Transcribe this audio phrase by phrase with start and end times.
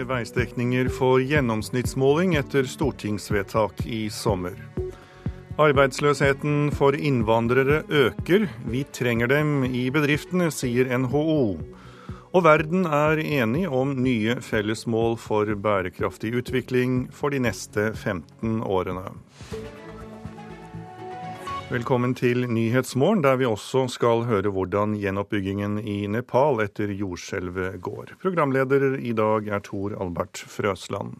[0.00, 4.54] Nye veistrekninger får gjennomsnittsmåling etter stortingsvedtak i sommer.
[5.60, 8.46] Arbeidsløsheten for innvandrere øker.
[8.64, 11.58] Vi trenger dem i bedriftene, sier NHO.
[12.32, 19.04] Og verden er enig om nye fellesmål for bærekraftig utvikling for de neste 15 årene.
[21.70, 28.16] Velkommen til Nyhetsmorgen, der vi også skal høre hvordan gjenoppbyggingen i Nepal etter jordskjelvet går.
[28.18, 31.12] Programleder i dag er Tor Albert Frøsland.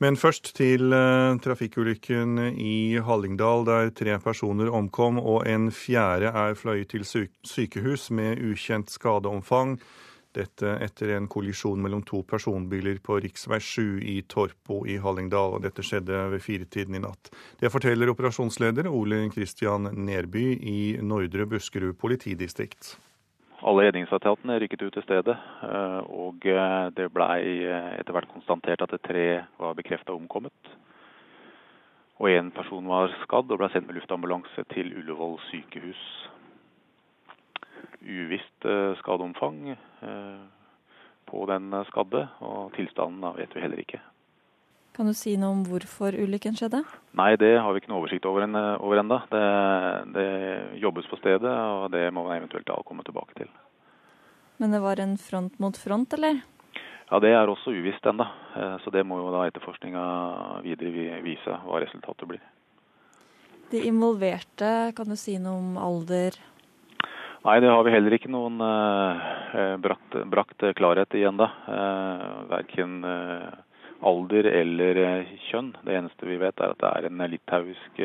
[0.00, 6.56] Men først til uh, trafikkulykken i Hallingdal, der tre personer omkom og en fjerde er
[6.56, 7.04] fløyet til
[7.44, 9.76] sykehus med ukjent skadeomfang.
[10.34, 13.60] Dette etter en kollisjon mellom to personbiler på rv.
[13.62, 15.58] 7 i Torpo i Hallingdal.
[15.58, 17.30] og Dette skjedde ved firetiden i natt.
[17.60, 22.96] Det forteller operasjonsleder Ole Kristian Nerby i Nordre Buskerud politidistrikt.
[23.64, 28.82] Alle redningsetatene rykket ut til stedet, eh, og eh, det blei eh, etter hvert konstatert
[28.84, 30.74] at tre var bekrefta omkommet.
[32.20, 36.02] Og én person var skadd og ble sendt med luftambulanse til Ullevål sykehus
[38.04, 40.42] uvisst eh, skadeomfang eh,
[41.28, 44.00] på den skadde, og tilstanden vet vi heller ikke.
[44.94, 46.84] Kan du si noe om hvorfor ulykken skjedde?
[47.18, 49.18] Nei, det har vi ikke noe oversikt over, en, over ennå.
[49.32, 49.44] Det,
[50.14, 50.26] det,
[50.78, 53.50] jobbes på stedet, og det må man eventuelt da komme tilbake til.
[54.62, 56.44] Men det var en front mot front, eller?
[57.10, 58.28] Ja, Det er også uvisst ennå.
[58.54, 60.04] Eh, så det må jo da etterforskninga
[60.62, 62.44] videre vise hva resultatet blir.
[63.74, 66.38] De involverte, kan du si noe om alder,
[67.44, 71.44] Nei, det har vi heller ikke noen eh, brakt, brakt, klarhet i ennå.
[71.68, 73.50] Eh, verken eh,
[74.00, 75.00] alder eller
[75.50, 75.74] kjønn.
[75.84, 78.00] Det eneste vi vet er at det er en litauisk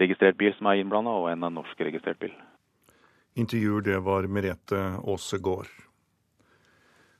[0.00, 2.32] registrert bil som er innblanda, og en norsk registrert bil.
[3.36, 5.85] Intervjuer det var Merete Aasegård.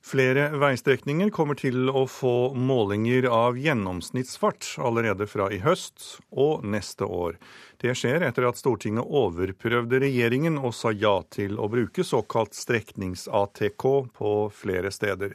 [0.07, 7.09] Flere veistrekninger kommer til å få målinger av gjennomsnittsfart allerede fra i høst og neste
[7.11, 7.35] år.
[7.83, 13.89] Det skjer etter at Stortinget overprøvde regjeringen og sa ja til å bruke såkalt streknings-ATK
[14.15, 15.35] på flere steder.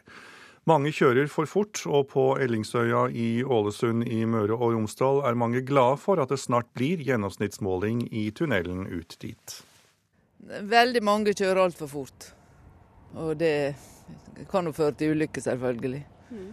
[0.72, 5.66] Mange kjører for fort, og på Ellingsøya i Ålesund i Møre og Romsdal er mange
[5.68, 9.62] glade for at det snart blir gjennomsnittsmåling i tunnelen ut dit.
[10.48, 12.36] Veldig mange kjører altfor fort.
[13.20, 13.74] Og det
[14.52, 16.04] kan jo føre til ulykker, selvfølgelig.
[16.32, 16.52] Mm.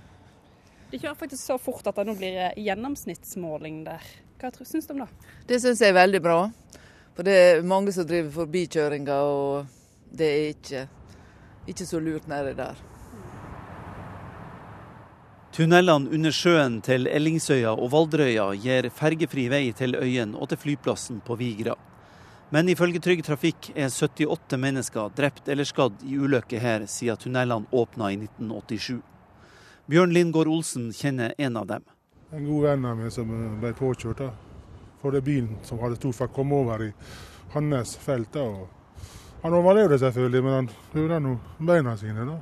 [0.90, 4.04] De kjører faktisk så fort at det nå blir gjennomsnittsmåling der.
[4.38, 5.08] Hva syns du om det?
[5.50, 6.38] Det syns jeg er veldig bra.
[7.16, 10.84] For det er mange som driver forbikjøringer, og det er ikke,
[11.66, 12.78] ikke så lurt nedi der.
[15.58, 21.18] Tunnelene under sjøen til Ellingsøya og Valdrøya gir fergefri vei til øyen og til flyplassen
[21.26, 21.74] på Vigra.
[22.50, 27.68] Men ifølge Trygg Trafikk er 78 mennesker drept eller skadd i ulykker her siden tunnelene
[27.76, 29.02] åpna i 1987.
[29.88, 31.84] Bjørn Lindgård Olsen kjenner en av dem.
[32.32, 33.28] En god venn av meg som
[33.60, 34.24] ble påkjørt.
[35.02, 36.92] For det bilen som hadde stort sett kommet over i
[37.52, 38.34] hans felt.
[39.42, 42.24] Han overlevde selvfølgelig, men han hører nå beina sine.
[42.26, 42.38] da.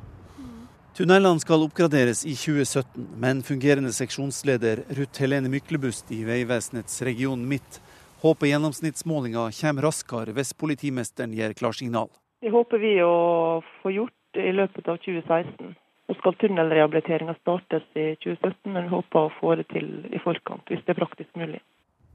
[0.96, 7.82] Tunnelene skal oppgraderes i 2017, men fungerende seksjonsleder Ruth Helene Myklebust i Vegvesenets region Midt
[8.22, 12.10] håper gjennomsnittsmålinga kommer raskere hvis politimesteren gir klarsignal.
[12.41, 15.75] Det håper vi å få gjort i løpet av 2016.
[16.06, 20.62] Nå skal tunnelrehabiliteringa startes i 2017, men vi håper å få det til i forkant,
[20.71, 21.59] hvis det er praktisk mulig.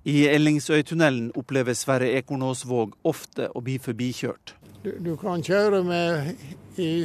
[0.07, 4.55] I Ellingsøytunnelen opplever Sverre Ekornåsvåg ofte å bli forbikjørt.
[4.81, 7.03] Du, du kan kjøre med i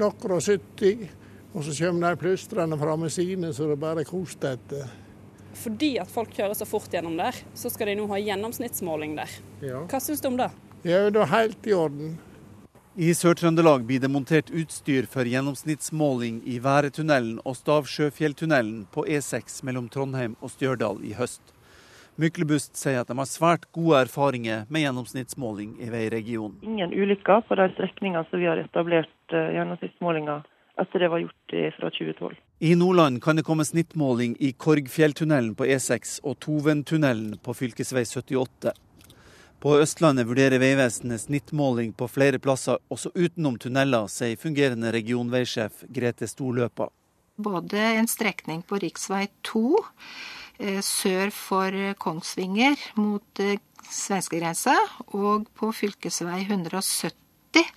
[0.00, 1.10] noen og 70,
[1.50, 4.86] og så kommer de plystrende fram med sine, så det bare koster etter.
[5.56, 9.38] Fordi at folk kjører så fort gjennom der, så skal de nå ha gjennomsnittsmåling der.
[9.64, 9.84] Ja.
[9.90, 10.50] Hva syns du om det?
[10.86, 12.18] Ja, det er helt i orden.
[13.00, 19.86] I Sør-Trøndelag blir det montert utstyr for gjennomsnittsmåling i Væretunnelen og Stavsjøfjelltunnelen på E6 mellom
[19.92, 21.54] Trondheim og Stjørdal i høst.
[22.20, 26.58] Myklebust sier at de har svært gode erfaringer med gjennomsnittsmåling i veiregionen.
[26.66, 30.42] Ingen ulykker på de strekningene som vi har etablert uh, gjennomsnittsmålinger
[30.82, 32.36] etter det var gjort fra 2012.
[32.60, 37.70] I Nordland kan det komme snittmåling i Korgfjelltunnelen på E6 og Toventunnelen på fv.
[37.76, 38.72] 78.
[39.60, 46.28] På Østlandet vurderer Vegvesenet snittmåling på flere plasser, også utenom tunneler, sier fungerende regionveisjef Grete
[46.30, 46.88] Storløpa.
[47.40, 49.26] Både en strekning på rv.
[49.44, 49.64] 2
[50.60, 54.78] eh, sør for Kongsvinger mot eh, svenskegrensa,
[55.12, 55.92] og på fv.
[56.08, 57.68] 170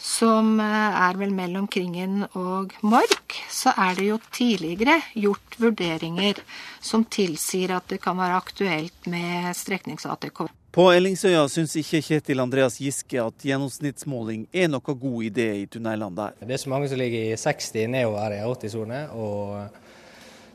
[0.00, 6.40] som eh, er vel mellom Kringen og Mork, så er det jo tidligere gjort vurderinger
[6.80, 10.46] som tilsier at det kan være aktuelt med streknings-ATK.
[10.70, 16.16] På Ellingsøya syns ikke Kjetil Andreas Giske at gjennomsnittsmåling er noe god idé i tunnelene
[16.16, 16.36] der.
[16.40, 19.80] Det er så mange som ligger i 60 nedover i 80-sone og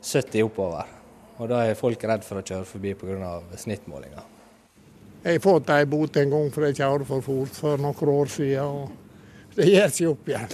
[0.02, 0.94] 70 oppover.
[1.36, 3.42] Og Da er folk redd for å kjøre forbi pga.
[3.60, 4.24] snittmålinga.
[5.22, 8.26] Jeg har fått ei bot en gang for jeg kjørte for fort for noen år
[8.26, 8.64] siden.
[8.64, 9.05] og
[9.56, 10.50] Det gjør seg opp igjen.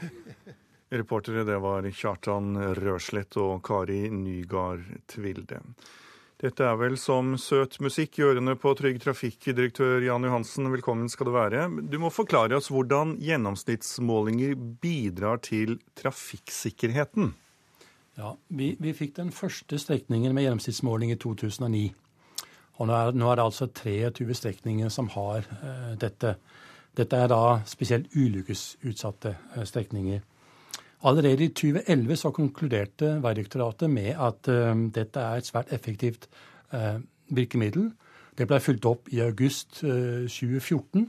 [1.00, 5.58] Reportere det var Kjartan Røslett og Kari Nygard Tvilde.
[6.40, 10.70] Dette er vel som søt musikk i ørene på Trygg Trafikk, direktør Jan Johansen.
[10.72, 11.66] Velkommen skal du være.
[11.92, 17.34] Du må forklare oss hvordan gjennomsnittsmålinger bidrar til trafikksikkerheten.
[18.16, 21.84] Ja, vi, vi fikk den første strekningen med gjennomsnittsmåling i 2009.
[22.80, 26.38] Og nå er, nå er det altså 23 strekninger som har uh, dette.
[26.96, 30.20] Dette er da spesielt ulykkesutsatte uh, strekninger.
[31.02, 36.28] Allerede i 2011 så konkluderte Vegdirektoratet med at uh, dette er et svært effektivt
[36.74, 37.92] uh, virkemiddel.
[38.38, 41.08] Det ble fulgt opp i august uh, 2014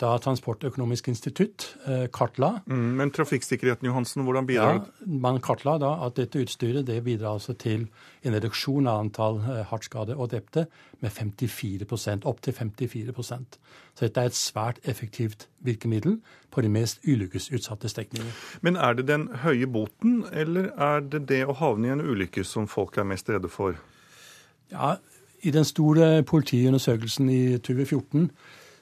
[0.00, 2.58] da Transportøkonomisk institutt eh, kartla.
[2.66, 4.90] Mm, men trafikksikkerheten, Johansen, hvordan bidrar det?
[5.00, 7.86] Ja, man kartla da at dette utstyret det bidrar altså til
[8.22, 10.66] en reduksjon av antall eh, hardt skadde og drepte
[11.00, 13.56] med 54% opp til 54%
[13.94, 16.20] Så dette er et svært effektivt virkemiddel
[16.50, 18.32] på de mest ulykkesutsatte strekninger.
[18.60, 22.44] Men er det den høye boten, eller er det det å havne i en ulykke
[22.44, 23.80] som folk er mest redde for?
[24.72, 24.96] Ja,
[25.42, 28.30] I den store politiundersøkelsen i 2014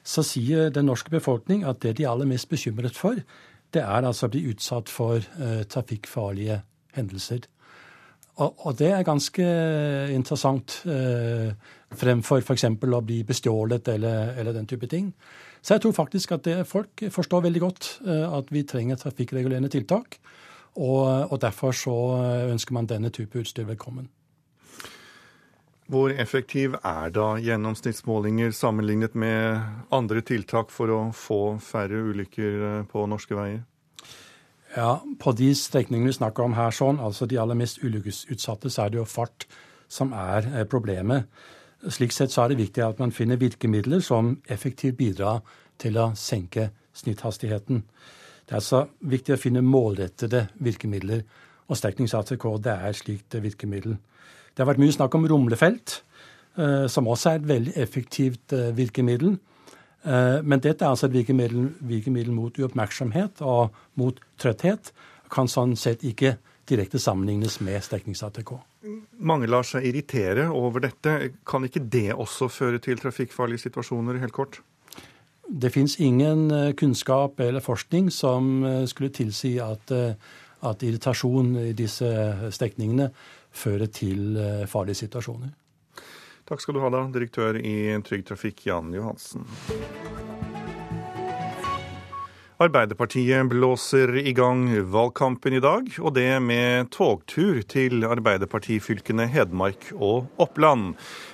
[0.05, 3.17] så sier den norske befolkning at det de er aller mest bekymret for,
[3.73, 6.61] det er altså å bli utsatt for uh, trafikkfarlige
[6.95, 7.47] hendelser.
[8.35, 9.45] Og, og, det er ganske
[10.13, 11.51] interessant uh,
[11.95, 12.67] fremfor f.eks.
[12.67, 15.13] å bli bestjålet eller, eller, den type ting.
[15.61, 19.71] Så jeg tror faktisk at det, folk forstår veldig godt uh, at vi trenger trafikkregulerende
[19.71, 20.19] tiltak.
[20.75, 21.95] Og, og derfor så
[22.51, 24.09] ønsker man denne type utstyr velkommen.
[25.85, 29.59] Hvor effektiv er da gjennomsnittsmålinger sammenlignet med
[29.93, 33.61] andre tiltak for å få færre ulykker eh, på norske veier?
[34.75, 38.85] Ja, På de strekningene vi snakker om her, sånn, altså de aller mest ulykkesutsatte, så
[38.85, 39.45] er det jo fart
[39.87, 41.29] som er eh, problemet.
[41.85, 45.43] Slik sett så er det viktig at man finner virkemidler som effektivt bidrar
[45.77, 47.85] til å senke snitthastigheten.
[48.45, 51.21] Det er altså viktig å finne målrettede virkemidler,
[51.69, 53.99] og streknings-ATK er slikt virkemiddel.
[54.55, 55.97] Det har vært mye snakk om rumlefelt,
[56.55, 59.35] eh, som også er et veldig effektivt eh, virkemiddel.
[60.05, 64.93] Eh, men dette er altså et virkemiddel, virkemiddel mot uoppmerksomhet og mot trøtthet.
[65.33, 66.37] Kan sånn sett ikke
[66.71, 68.55] direkte sammenlignes med streknings-ATK.
[69.19, 71.33] Mange lar seg irritere over dette.
[71.45, 74.61] Kan ikke det også føre til trafikkfarlige situasjoner, helt kort?
[75.45, 76.47] Det fins ingen
[76.79, 82.09] kunnskap eller forskning som skulle tilsi at, at irritasjon i disse
[82.55, 83.11] strekningene
[83.55, 85.53] føre til eh, farlige situasjoner.
[86.45, 89.47] Takk skal du ha, da, direktør i Trygg Trafikk, Jan Johansen.
[92.55, 100.29] Arbeiderpartiet blåser i gang valgkampen i dag, og det med togtur til arbeiderpartifylkene Hedmark og
[100.39, 100.93] Oppland.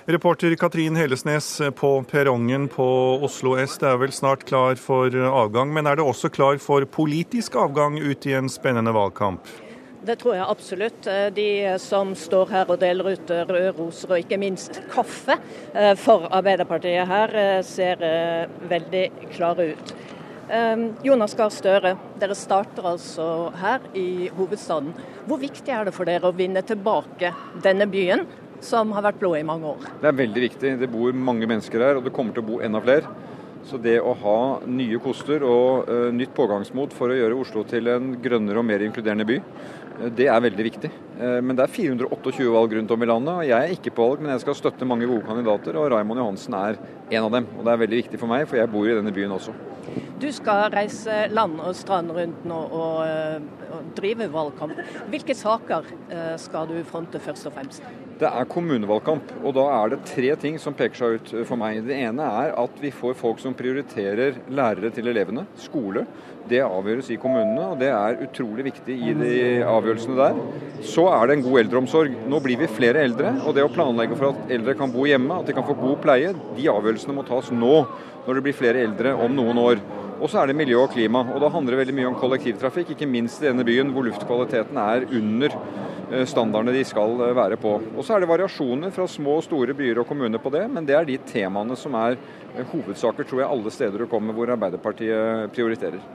[0.10, 2.88] Reporter Katrin Helesnes på perrongen på
[3.22, 6.90] Oslo S, det er vel snart klar for avgang, men er det også klar for
[6.90, 9.46] politisk avgang ut i en spennende valgkamp?
[10.02, 11.08] Det tror jeg absolutt.
[11.08, 11.48] Eh, de
[11.82, 15.36] som står her og deler ut eh, røde roser og ikke minst kaffe
[15.76, 17.36] eh, for Arbeiderpartiet her,
[17.66, 18.02] ser
[18.70, 19.04] veldig
[19.36, 19.94] klare ut.
[21.06, 24.90] Jonas Gahr Støre, dere starter altså her i hovedstaden.
[25.30, 27.30] Hvor viktig er det for dere å vinne tilbake
[27.64, 28.26] denne byen,
[28.60, 29.86] som har vært blå i mange år?
[30.02, 30.74] Det er veldig viktig.
[30.82, 33.14] Det bor mange mennesker her, og det kommer til å bo enda flere.
[33.68, 37.90] Så det å ha nye koster og uh, nytt pågangsmot for å gjøre Oslo til
[37.92, 39.38] en grønnere og mer inkluderende by,
[40.18, 40.92] det er veldig viktig.
[41.20, 44.08] Uh, men det er 428 valg rundt om i landet, og jeg er ikke på
[44.10, 46.80] valg, men jeg skal støtte mange gode kandidater, og Raymond Johansen er
[47.12, 47.50] en av dem.
[47.58, 49.56] Og det er veldig viktig for meg, for jeg bor i denne byen også.
[50.22, 54.78] Du skal reise land og strand rundt nå og, og drive valgkamp.
[55.12, 55.90] Hvilke saker
[56.40, 57.90] skal du fronte først og fremst?
[58.22, 61.80] Det er kommunevalgkamp, og da er det tre ting som peker seg ut for meg.
[61.88, 66.04] Det ene er at vi får folk som prioriterer lærere til elevene, skole.
[66.46, 69.32] Det avgjøres i kommunene, og det er utrolig viktig i de
[69.66, 70.38] avgjørelsene der.
[70.86, 72.14] Så er det en god eldreomsorg.
[72.30, 75.42] Nå blir vi flere eldre, og det å planlegge for at eldre kan bo hjemme,
[75.42, 77.74] at de kan få god pleie, de avgjørelsene må tas nå,
[78.28, 79.82] når det blir flere eldre om noen år.
[80.22, 81.24] Og så er det miljø og klima.
[81.34, 84.78] og Da handler det veldig mye om kollektivtrafikk, ikke minst i denne byen hvor luftkvaliteten
[84.78, 87.72] er under eh, standardene de skal eh, være på.
[87.96, 90.86] Og Så er det variasjoner fra små og store byer og kommuner på det, men
[90.86, 92.20] det er de temaene som er
[92.70, 96.06] hovedsaker tror jeg alle steder du kommer hvor Arbeiderpartiet prioriterer.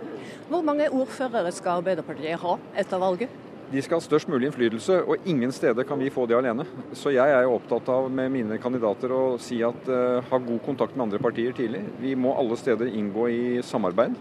[0.47, 3.43] Hvor mange ordførere skal Arbeiderpartiet ha etter valget?
[3.67, 6.63] De skal ha størst mulig innflytelse, og ingen steder kan vi få det alene.
[6.95, 10.61] Så jeg er jo opptatt av med mine kandidater å si at uh, ha god
[10.63, 11.81] kontakt med andre partier tidlig.
[11.99, 14.15] Vi må alle steder inngå i samarbeid.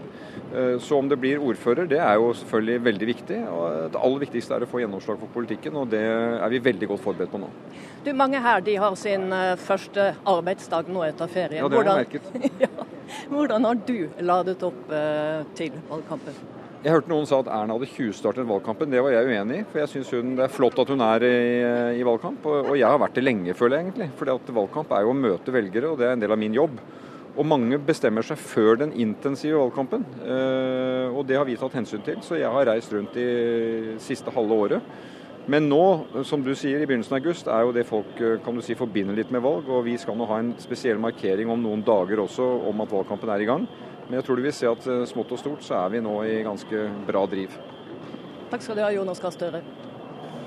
[0.49, 3.39] Uh, så om det blir ordfører, det er jo selvfølgelig veldig viktig.
[3.51, 6.91] og Det aller viktigste er å få gjennomslag for politikken, og det er vi veldig
[6.95, 7.51] godt forberedt på nå.
[8.01, 11.61] Du, Mange her de har sin uh, første arbeidsdag nå etter ferien.
[11.61, 12.51] Ja, det har jeg merket.
[12.65, 12.89] ja.
[13.29, 14.93] Hvordan har du ladet opp
[15.53, 16.64] til valgkampen?
[16.85, 18.91] Jeg hørte noen sa at Erna hadde tjuvstartet valgkampen.
[18.93, 19.63] Det var jeg uenig i.
[19.71, 21.37] For jeg syns det er flott at hun er i,
[21.97, 22.43] i valgkamp.
[22.45, 24.07] Og, og, jeg har vært det lenge, føler jeg egentlig.
[24.19, 26.77] For valgkamp er jo å møte velgere, og det er en del av min jobb.
[27.33, 30.05] Og mange bestemmer seg før den intensive valgkampen.
[30.27, 32.21] Eh, og det har vi tatt hensyn til.
[32.21, 33.25] Så jeg har reist rundt i
[34.05, 34.93] siste halve året.
[35.49, 35.81] Men nå,
[36.25, 38.77] som du sier, i begynnelsen av august er jo det folk eh, kan du si,
[38.77, 39.73] forbinder litt med valg.
[39.73, 43.33] Og vi skal nå ha en spesiell markering om noen dager også om at valgkampen
[43.33, 43.65] er i gang.
[44.07, 46.13] Men jeg tror du vil se at eh, smått og stort så er vi nå
[46.27, 47.55] i ganske bra driv.
[48.51, 49.63] Takk skal du ha, Jonas Gahr Støre.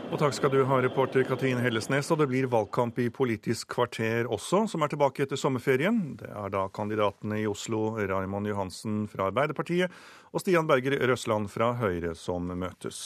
[0.08, 2.08] Og takk skal du ha, reporter Katrin Hellesnes.
[2.14, 5.98] Og det blir valgkamp i Politisk kvarter også, som er tilbake etter sommerferien.
[6.22, 9.92] Det er da kandidatene i Oslo, Raymond Johansen fra Arbeiderpartiet
[10.32, 13.02] og Stian Berger Røsland fra Høyre, som møtes.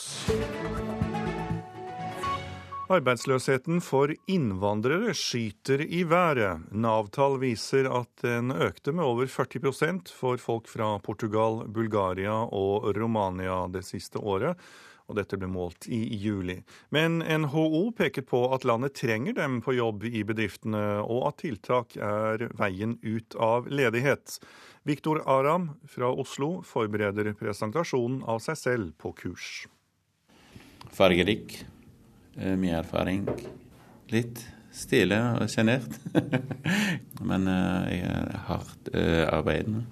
[2.93, 6.67] Arbeidsløsheten for innvandrere skyter i været.
[6.71, 13.63] Nav-tall viser at den økte med over 40% for folk fra Portugal, Bulgaria og Romania
[13.73, 14.59] det siste året.
[15.09, 16.59] Og dette ble målt i juli.
[16.95, 21.97] Men NHO peker på at landet trenger dem på jobb i bedriftene, og at tiltak
[21.97, 24.37] er veien ut av ledighet.
[24.87, 29.65] Viktor Aram fra Oslo forbereder presentasjonen av seg selv på kurs.
[30.93, 31.63] Fargerik
[32.35, 33.27] mye erfaring.
[34.13, 34.41] Litt
[34.73, 35.99] stille og sjenert.
[37.29, 39.85] Men eh, jeg er hardt eh, arbeidende.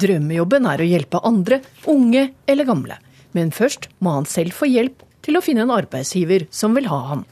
[0.00, 1.60] Drømmejobben er å hjelpe andre,
[1.90, 3.00] unge eller gamle.
[3.34, 7.00] Men først må han selv få hjelp til å finne en arbeidsgiver som vil ha
[7.10, 7.24] ham.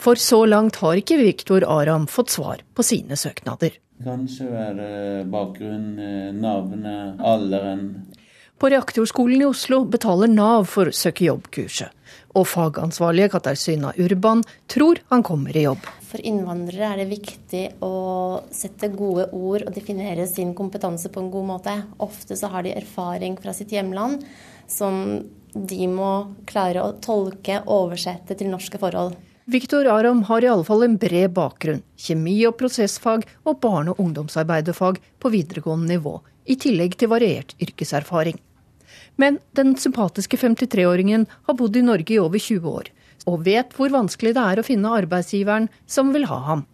[0.00, 3.78] For så langt har ikke Viktor Aram fått svar på sine søknader.
[4.04, 4.88] Kanskje være
[5.32, 5.94] bakgrunn,
[6.36, 7.86] navnet, alderen.
[8.60, 11.94] På Reaktorskolen i Oslo betaler Nav for søke jobb-kurset.
[12.34, 15.84] Og fagansvarlige Katarzyna Urban tror han kommer i jobb.
[16.08, 17.94] For innvandrere er det viktig å
[18.54, 21.76] sette gode ord og definere sin kompetanse på en god måte.
[22.02, 24.26] Ofte så har de erfaring fra sitt hjemland
[24.66, 25.22] som
[25.54, 26.10] de må
[26.50, 29.14] klare å tolke og oversette til norske forhold.
[29.46, 31.82] Viktor Aram har i alle fall en bred bakgrunn.
[32.00, 36.16] Kjemi- og prosessfag og barne- og ungdomsarbeiderfag på videregående nivå.
[36.48, 38.40] I tillegg til variert yrkeserfaring.
[39.20, 42.90] Men den sympatiske 53-åringen har bodd i Norge i over 20 år,
[43.30, 46.64] og vet hvor vanskelig det er å finne arbeidsgiveren som vil ha ham.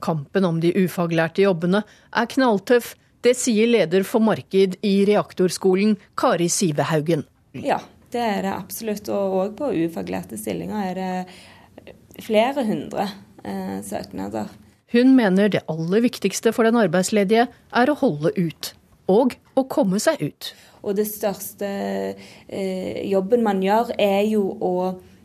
[0.00, 1.84] Kampen om de ufaglærte jobbene
[2.16, 2.94] er knalltøff.
[3.20, 7.26] Det sier leder for marked i Reaktorskolen, Kari Sivehaugen.
[7.52, 9.10] Ja, det er det absolutt.
[9.12, 13.10] Og òg på ufaglærte stillinger er det flere hundre
[13.44, 14.48] eh, søknader.
[14.90, 18.72] Hun mener det aller viktigste for den arbeidsledige er å holde ut,
[19.06, 20.50] og å komme seg ut.
[20.82, 21.68] Og det største
[22.48, 24.72] eh, jobben man gjør, er jo å,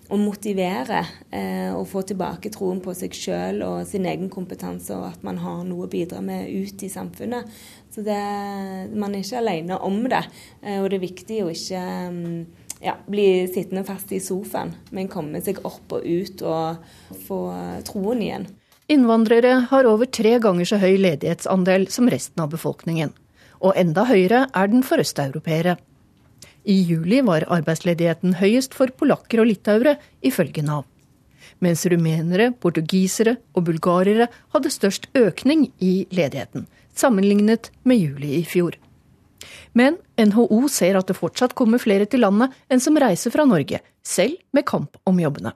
[0.09, 5.07] å motivere eh, og få tilbake troen på seg sjøl og sin egen kompetanse, og
[5.13, 7.55] at man har noe å bidra med ut i samfunnet.
[7.93, 8.19] Så det,
[8.91, 10.25] man er ikke alene om det.
[10.61, 12.37] Eh, og det er viktig å ikke mm,
[12.83, 17.41] ja, bli sittende fast i sofaen, men komme seg opp og ut og få
[17.87, 18.49] troen igjen.
[18.91, 23.15] Innvandrere har over tre ganger så høy ledighetsandel som resten av befolkningen
[23.65, 25.75] og enda høyere er den for østeuropeere.
[26.65, 30.85] I juli var arbeidsledigheten høyest for polakker og litauere, ifølge Nav.
[31.61, 38.77] Mens rumenere, portugisere og bulgarere hadde størst økning i ledigheten, sammenlignet med juli i fjor.
[39.73, 43.81] Men NHO ser at det fortsatt kommer flere til landet enn som reiser fra Norge,
[44.01, 45.53] selv med kamp om jobbene.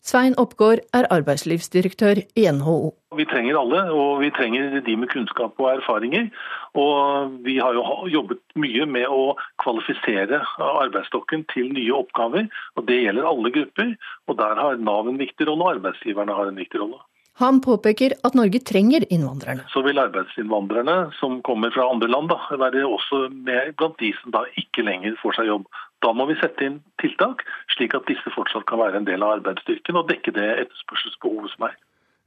[0.00, 2.94] Svein Oppgård er arbeidslivsdirektør i NHO.
[3.18, 6.30] Vi trenger alle, og vi trenger de med kunnskap og erfaringer.
[6.72, 12.48] Og vi har jo jobbet mye med å kvalifisere arbeidsstokken til nye oppgaver.
[12.76, 13.94] og Det gjelder alle grupper.
[14.28, 17.02] og Der har Nav en viktig rolle, og arbeidsgiverne har en viktig rolle.
[17.40, 19.64] Han påpeker at Norge trenger innvandrerne.
[19.72, 24.34] Så vil arbeidsinnvandrerne som kommer fra andre land da, være også med blant de som
[24.34, 25.68] da ikke lenger får seg jobb.
[26.00, 29.38] Da må vi sette inn tiltak, slik at disse fortsatt kan være en del av
[29.38, 31.76] arbeidsstyrken og dekke det etterspørselsbehovet som er.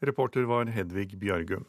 [0.05, 1.65] Reporter var Hedvig Bjørgum.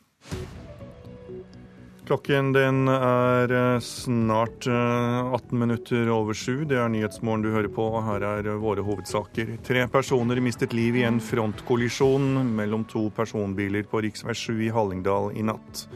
[2.05, 6.67] Klokken den er eh, snart 18 eh, minutter over sju.
[6.69, 9.55] Det er Nyhetsmorgen du hører på, og her er våre hovedsaker.
[9.65, 14.37] Tre personer mistet liv i en frontkollisjon mellom to personbiler på rv.
[14.37, 15.87] 7 i Hallingdal i natt.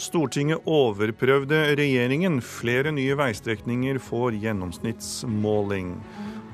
[0.00, 2.40] Stortinget overprøvde regjeringen.
[2.42, 5.94] Flere nye veistrekninger får gjennomsnittsmåling.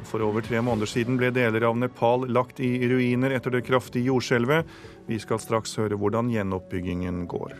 [0.01, 3.65] Og For over tre måneder siden ble deler av Nepal lagt i ruiner etter det
[3.65, 4.69] kraftige jordskjelvet.
[5.09, 7.57] Vi skal straks høre hvordan gjenoppbyggingen går.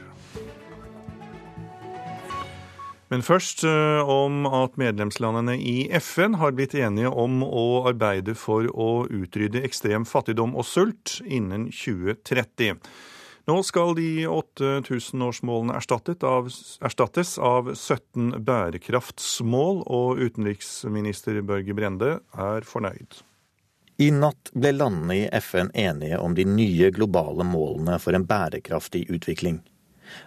[3.11, 8.69] Men først eh, om at medlemslandene i FN har blitt enige om å arbeide for
[8.71, 12.79] å utrydde ekstrem fattigdom og sult innen 2030.
[13.49, 23.23] Nå skal de 8000-årsmålene erstattes av 17 bærekraftsmål, og utenriksminister Børge Brende er fornøyd.
[24.01, 29.09] I natt ble landene i FN enige om de nye globale målene for en bærekraftig
[29.13, 29.61] utvikling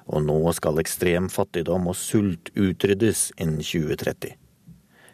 [0.08, 4.36] og nå skal ekstrem fattigdom og sult utryddes innen 2030.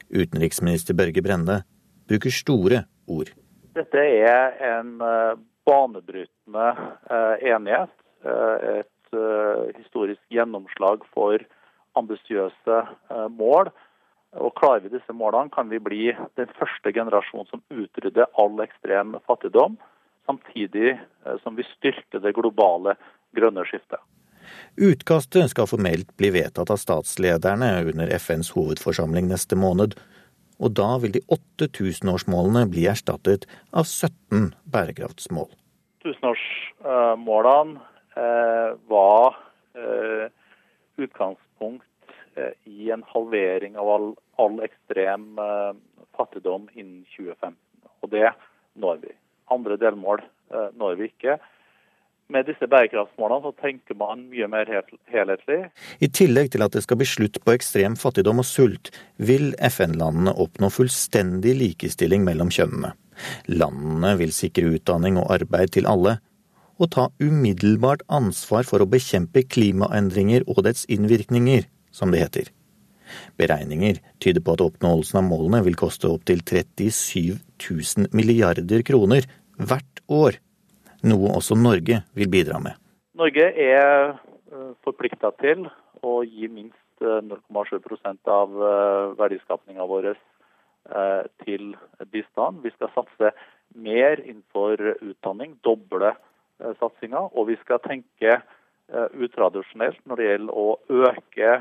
[0.09, 1.61] Utenriksminister Børge Brende
[2.09, 3.31] bruker store ord.
[3.77, 5.37] Dette er en eh,
[5.67, 7.93] banebrytende eh, enighet.
[8.23, 8.95] Eh, et
[9.73, 11.41] historisk gjennomslag for
[11.97, 12.75] ambisiøse
[13.33, 13.71] mål.
[14.37, 19.15] Og Klarer vi disse målene, kan vi bli den første generasjonen som utrydder all ekstrem
[19.25, 19.79] fattigdom,
[20.29, 20.99] samtidig
[21.41, 22.93] som vi styrker det globale
[23.33, 23.97] grønne skiftet.
[24.77, 29.97] Utkastet skal formelt bli vedtatt av statslederne under FNs hovedforsamling neste måned,
[30.59, 35.49] og da vil de 8000-årsmålene bli erstattet av 17 bærekraftsmål.
[36.03, 37.79] Tusenårsmålene
[38.15, 39.35] eh, var
[39.73, 40.31] eh,
[40.95, 41.85] utgangspunkt
[42.35, 45.35] eh, i en halvering av all, all ekstrem
[46.15, 47.55] fattigdom innen 2015.
[47.99, 48.31] Og det
[48.79, 49.15] når vi.
[49.51, 50.23] Andre delmål
[50.77, 51.35] når vi ikke
[52.33, 55.59] med disse bærekraftsmålene så tenker man mye mer helhetlig.
[55.99, 60.35] I tillegg til at det skal bli slutt på ekstrem fattigdom og sult, vil FN-landene
[60.37, 62.93] oppnå fullstendig likestilling mellom kjønnene.
[63.51, 66.19] Landene vil sikre utdanning og arbeid til alle,
[66.79, 72.51] og ta umiddelbart ansvar for å bekjempe klimaendringer og dets innvirkninger, som det heter.
[73.41, 79.25] Beregninger tyder på at oppnåelsen av målene vil koste opptil 37 000 milliarder kroner
[79.57, 80.37] hvert år
[81.07, 82.77] noe også Norge vil bidra med.
[83.19, 85.67] Norge er eh, forplikta til
[86.05, 90.13] å gi minst 0,7 eh, av eh, verdiskapninga vår
[91.43, 91.75] til
[92.09, 92.63] bistand.
[92.63, 93.29] Vi skal satse
[93.77, 96.15] mer innenfor utdanning, doble
[96.79, 97.27] satsinga.
[97.37, 98.39] Og vi skal tenke
[99.13, 101.51] utradisjonelt når det gjelder å øke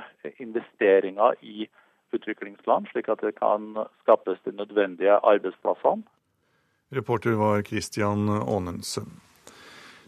[0.40, 1.66] investeringer i
[2.16, 6.06] utviklingsland, slik at det kan skapes de nødvendige arbeidsplassene.
[6.96, 9.18] Reporter var Christian Aanensen.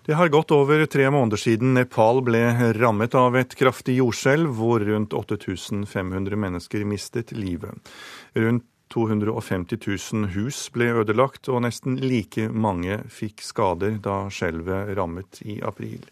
[0.06, 2.40] Det har gått over tre måneder siden Nepal ble
[2.72, 7.92] rammet av et kraftig jordskjelv hvor rundt 8500 mennesker mistet livet.
[8.32, 15.42] Rundt 250 000 hus ble ødelagt, og nesten like mange fikk skader da skjelvet rammet
[15.46, 16.02] i april.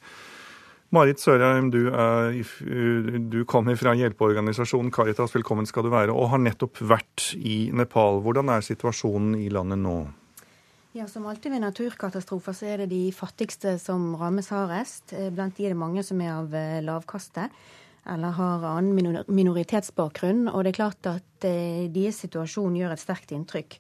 [0.95, 2.39] Marit Sørheim, du, er,
[3.29, 8.23] du kommer fra hjelpeorganisasjonen Caritas, velkommen skal du være, og har nettopp vært i Nepal.
[8.25, 9.99] Hvordan er situasjonen i landet nå?
[10.97, 15.13] Ja, Som alltid ved naturkatastrofer så er det de fattigste som rammes hardest.
[15.13, 17.45] Eh, blant de er det mange som er av eh, lavkaste
[18.09, 20.47] eller har annen minoritetsbakgrunn.
[20.49, 23.77] Og det er klart at eh, deres situasjon gjør et sterkt inntrykk.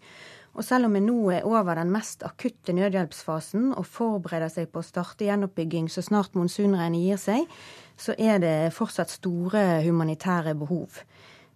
[0.61, 4.83] Og selv om vi nå er over den mest akutte nødhjelpsfasen og forbereder seg på
[4.83, 7.49] å starte gjenoppbygging så snart monsunregnet gir seg,
[7.97, 11.01] så er det fortsatt store humanitære behov.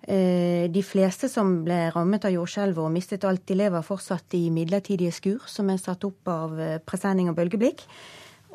[0.03, 4.49] Eh, de fleste som ble rammet av jordskjelvet og mistet alt, de lever fortsatt i
[4.51, 7.85] midlertidige skur som er satt opp av eh, presenning og bølgeblikk.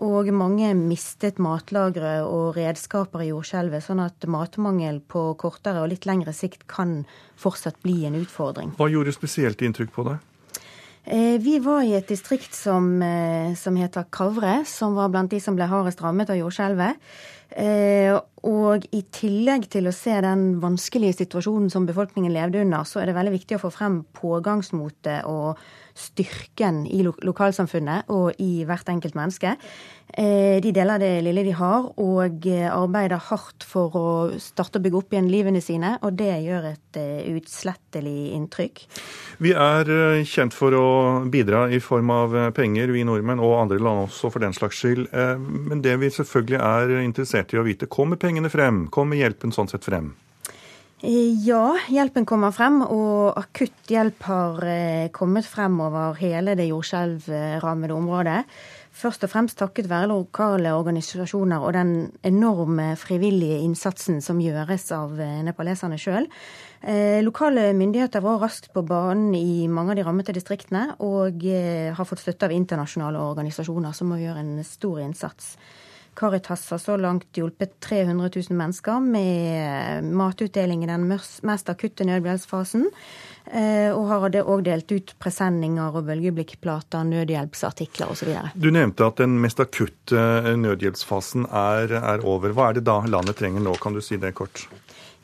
[0.04, 6.06] Og mange mistet matlagre og redskaper i jordskjelvet, sånn at matmangel på kortere og litt
[6.06, 7.00] lengre sikt kan
[7.40, 8.76] fortsatt bli en utfordring.
[8.78, 10.20] Hva gjorde spesielt inntrykk på deg?
[11.08, 13.00] Eh, vi var i et distrikt som,
[13.56, 17.00] som heter Kavre, som var blant de som ble hardest rammet av jordskjelvet.
[17.56, 18.14] Eh,
[18.48, 23.10] og i tillegg til å se den vanskelige situasjonen som befolkningen levde under, så er
[23.10, 25.60] det veldig viktig å få frem pågangsmotet og
[25.98, 29.56] styrken i lo lokalsamfunnet og i hvert enkelt menneske.
[30.08, 34.84] Eh, de deler det lille de har, og eh, arbeider hardt for å starte å
[34.84, 35.96] bygge opp igjen livene sine.
[36.08, 38.86] Og det gjør et eh, utslettelig inntrykk.
[39.44, 39.92] Vi er
[40.28, 40.88] kjent for å
[41.32, 45.10] bidra i form av penger, vi nordmenn og andre land også for den slags skyld.
[45.42, 48.86] Men det vi selvfølgelig er interessert i å vite, kommer pengene frem?
[48.94, 50.14] Kommer hjelpen sånn sett frem?
[51.06, 54.64] Ja, hjelpen kommer frem, og akutt hjelp har
[55.14, 58.40] kommet frem over hele det jordskjelvrammede området.
[58.98, 61.92] først og fremst takket være lokale organisasjoner og den
[62.26, 66.26] enorme frivillige innsatsen som gjøres av eh, nepaleserne sjøl.
[66.82, 71.94] Eh, lokale myndigheter var raskt på banen i mange av de rammede distriktene, og eh,
[71.94, 75.54] har fått støtte av internasjonale organisasjoner som må gjøre en stor innsats.
[76.18, 82.88] Caritas har så langt hjulpet 300 000 mennesker med matutdeling i den mest akutte nødhjelpsfasen.
[83.48, 88.34] Eh, og har òg delt ut presenninger og bølgeblikkplater, nødhjelpsartikler osv.
[88.60, 92.52] Du nevnte at den mest akutte nødhjelpsfasen er, er over.
[92.52, 94.66] Hva er det da landet trenger nå, kan du si det kort?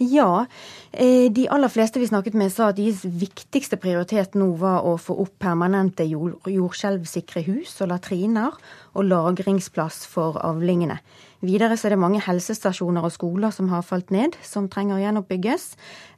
[0.01, 0.45] Ja,
[0.91, 4.95] eh, de aller fleste vi snakket med sa at deres viktigste prioritet nå var å
[4.97, 8.57] få opp permanente jordskjelvsikre hus og latriner
[8.97, 10.97] og lagringsplass for avlingene.
[11.43, 15.03] Videre så er det mange helsestasjoner og skoler som har falt ned, som trenger å
[15.03, 15.65] gjenoppbygges.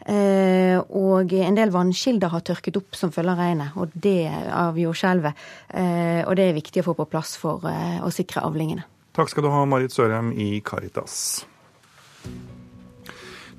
[0.05, 4.77] Eh, og en del vannkilder har tørket opp som følge av regnet, og det av
[4.79, 5.47] jordskjelvet.
[5.73, 8.85] Eh, og det er viktig å få på plass for å sikre avlingene.
[9.17, 11.45] Takk skal du ha, Marit Sørheim i Caritas.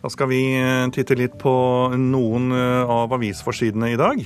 [0.06, 1.52] Da skal vi eh, titte litt på
[1.98, 4.20] noen eh, av avisforsidene i dag.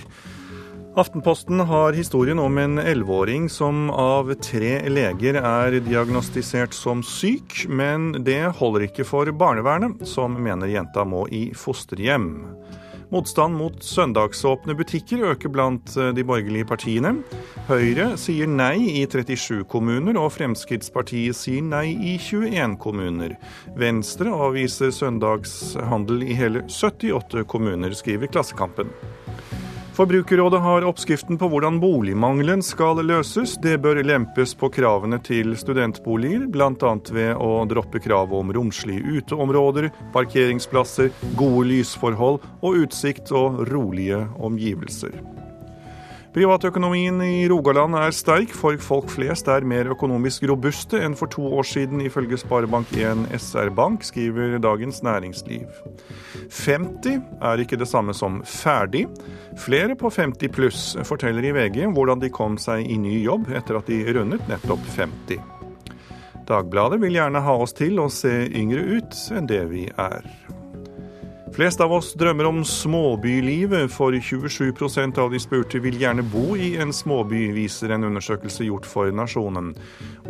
[1.00, 8.10] Aftenposten har historien om en elleveåring som av tre leger er diagnostisert som syk, men
[8.26, 12.28] det holder ikke for barnevernet, som mener jenta må i fosterhjem.
[13.10, 17.16] Motstand mot søndagsåpne butikker øker blant eh, de borgerlige partiene.
[17.66, 23.34] Høyre sier nei i 37 kommuner, og Fremskrittspartiet sier nei i 21 kommuner.
[23.78, 28.94] Venstre avviser søndagshandel i hele 78 kommuner, skriver Klassekampen.
[30.00, 33.58] Forbrukerrådet har oppskriften på hvordan boligmangelen skal løses.
[33.60, 36.92] Det bør lempes på kravene til studentboliger, bl.a.
[37.12, 45.20] ved å droppe kravet om romslige uteområder, parkeringsplasser, gode lysforhold og utsikt og rolige omgivelser.
[46.30, 51.42] Privatøkonomien i Rogaland er sterk, for folk flest er mer økonomisk robuste enn for to
[51.58, 55.66] år siden, ifølge Sparebank1 SR-Bank, skriver Dagens Næringsliv.
[56.54, 59.08] 50 er ikke det samme som ferdig.
[59.58, 63.80] Flere på 50 pluss forteller i VG hvordan de kom seg i ny jobb etter
[63.80, 65.42] at de rundet nettopp 50.
[66.46, 70.22] Dagbladet vil gjerne ha oss til å se yngre ut enn det vi er.
[71.50, 76.76] Flest av oss drømmer om småbylivet, for 27% av de spurte vil gjerne bo i
[76.78, 79.72] en småby, viser en undersøkelse gjort for Nasjonen.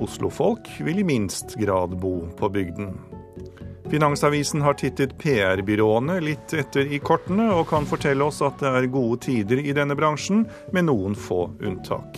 [0.00, 2.96] Oslofolk vil i minst grad bo på bygden.
[3.90, 8.92] Finansavisen har tittet PR-byråene litt etter i kortene, og kan fortelle oss at det er
[8.92, 12.16] gode tider i denne bransjen, med noen få unntak.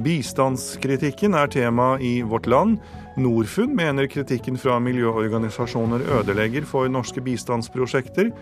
[0.00, 2.80] Bistandskritikken er tema i Vårt Land.
[3.16, 8.32] Norfund mener kritikken fra miljøorganisasjoner ødelegger for norske bistandsprosjekter.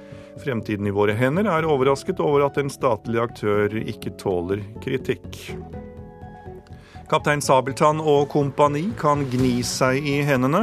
[0.41, 5.43] Fremtiden i våre hender er overrasket over at en statlig aktør ikke tåler kritikk.
[7.13, 10.63] Kaptein Sabeltann og kompani kan gni seg i hendene,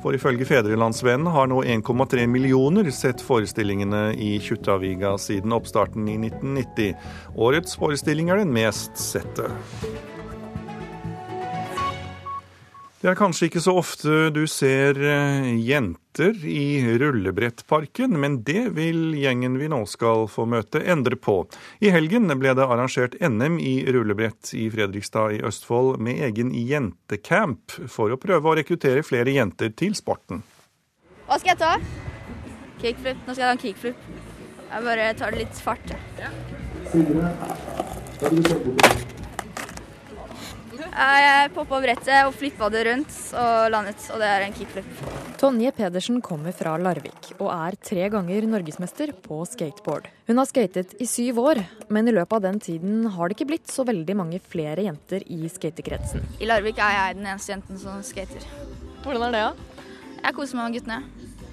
[0.00, 6.96] for ifølge Fedrelandsvennen har nå 1,3 millioner sett forestillingene i Kjuttaviga siden oppstarten i 1990.
[7.36, 9.50] Årets forestilling er den mest sette.
[13.00, 19.14] Det er kanskje ikke så ofte du ser eh, jenter i rullebrettparken, men det vil
[19.16, 21.48] gjengen vi nå skal få møte, endre på.
[21.80, 27.72] I helgen ble det arrangert NM i rullebrett i Fredrikstad i Østfold med egen jentecamp
[27.88, 30.44] for å prøve å rekruttere flere jenter til sporten.
[31.24, 31.80] Hva skal jeg ta?
[32.82, 33.16] Kickflip.
[33.24, 33.96] Nå skal jeg ta en kickflip.
[34.70, 35.88] Jeg bare tar det litt fart.
[36.20, 36.28] Ja.
[40.90, 44.88] Jeg poppa brettet og flippa det rundt og landet, og det er en kickflip.
[45.38, 50.10] Tonje Pedersen kommer fra Larvik og er tre ganger norgesmester på skateboard.
[50.26, 53.48] Hun har skatet i syv år, men i løpet av den tiden har det ikke
[53.52, 56.26] blitt så veldig mange flere jenter i skatekretsen.
[56.42, 58.44] I Larvik er jeg den eneste jenten som skater.
[59.06, 59.86] Hvordan er det, da?
[60.20, 61.02] Jeg koser meg med guttene,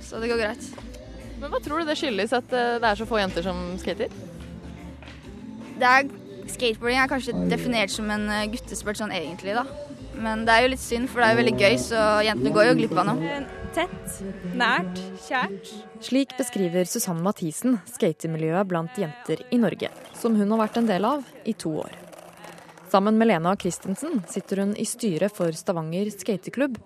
[0.03, 0.69] så det går greit.
[1.37, 4.09] Men Hva tror du det skyldes at eh, det er så få jenter som skater?
[5.77, 6.09] Det er
[6.51, 9.65] Skateboarding er kanskje definert som en eh, guttesport sånn egentlig, da.
[10.17, 12.71] Men det er jo litt synd, for det er jo veldig gøy, så jentene går
[12.71, 13.37] jo glipp av noe.
[13.77, 14.17] Tett,
[14.57, 15.71] nært, kjært.
[16.01, 21.05] Slik beskriver Susanne Mathisen skatemiljøet blant jenter i Norge, som hun har vært en del
[21.05, 21.93] av i to år.
[22.89, 26.77] Sammen med Lena Christensen sitter hun i styret for Stavanger skateklubb,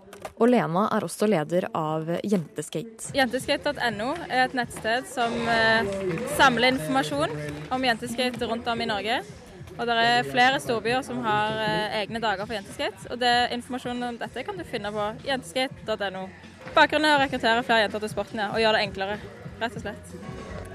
[0.41, 3.13] og Lena er også leder av Jenteskate.
[3.17, 5.93] Jenteskate.no er et nettsted som eh,
[6.39, 7.35] samler informasjon
[7.71, 9.21] om jenteskate rundt om i Norge.
[9.77, 13.07] Og det er flere storbyer som har eh, egne dager for jenteskate.
[13.09, 16.25] Og det, informasjonen om dette kan du finne på jenteskate.no.
[16.75, 19.17] Bakgrunnen er å rekruttere flere jenter til sporten ja, og gjøre det enklere,
[19.61, 20.13] rett og slett.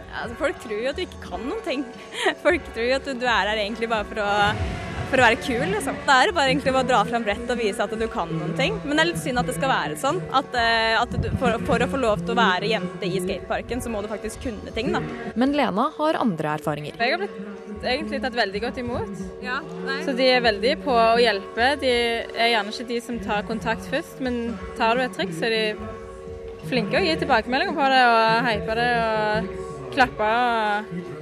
[0.06, 1.86] Ja, altså folk tror jo at du ikke kan noen ting.
[2.44, 5.64] Folk tror jo at du er her egentlig bare for å for å være kul,
[5.72, 5.98] liksom.
[6.06, 8.78] Det er bare egentlig å dra frem brett og vise at du kan noen ting.
[8.84, 10.20] Men det er litt synd at det skal være sånn.
[10.36, 13.82] At, eh, at du, for, for, å få lov til å være jente i skateparken,
[13.84, 15.02] så må du faktisk kunne ting, da.
[15.38, 16.98] Men Lena har andre erfaringer.
[17.00, 19.22] Jeg har blitt egentlig tatt veldig godt imot.
[19.44, 19.60] Ja,
[20.06, 21.74] så de er veldig på å hjelpe.
[21.82, 25.50] De er gjerne ikke de som tar kontakt først, men tar du et triks, så
[25.50, 29.54] er de flinke å gi tilbakemeldinger på det og hype det og
[29.94, 30.32] klappe.
[30.32, 31.15] Og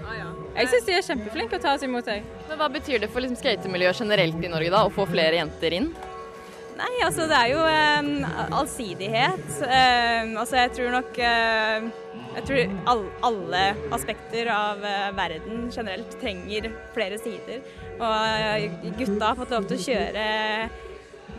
[0.55, 2.09] jeg syns de er kjempeflinke å ta oss imot.
[2.11, 2.25] Jeg.
[2.49, 5.79] Men Hva betyr det for liksom skatemiljøet generelt i Norge da, å få flere jenter
[5.81, 5.89] inn?
[6.75, 9.45] Nei, altså det er jo eh, allsidighet.
[9.63, 11.85] Eh, altså jeg tror nok eh,
[12.35, 13.61] Jeg tror all, alle
[13.95, 17.63] aspekter av eh, verden generelt trenger flere sider.
[17.95, 18.67] Og eh,
[18.99, 20.27] gutta har fått lov til å kjøre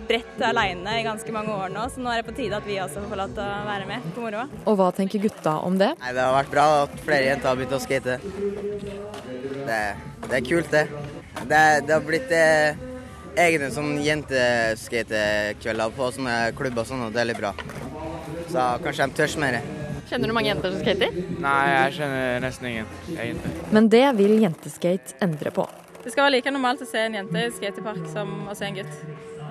[0.07, 2.77] brett alene i ganske mange år nå, så nå er det på tide at vi
[2.83, 4.47] også får lov til å være med på moroa.
[4.65, 5.91] Og hva tenker gutta om det?
[6.01, 8.19] Nei, Det har vært bra at flere jenter har begynt å skate.
[9.65, 9.79] Det,
[10.29, 10.85] det er kult, det.
[11.45, 12.83] Det, det har blitt eh,
[13.45, 17.55] egne sånn jenteskatekvelder på sånne klubber og sånn, og det er litt bra.
[18.51, 19.59] Så kanskje de tør mer.
[20.05, 21.15] Kjenner du mange jenter som skater?
[21.41, 23.53] Nei, jeg kjenner nesten ingen egentlig.
[23.73, 25.65] Men det vil Jenteskate endre på.
[26.05, 28.75] Det skal være like normalt å se en jente i skatepark som å se en
[28.77, 28.99] gutt.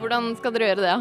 [0.05, 0.95] Hvordan skal dere gjøre det?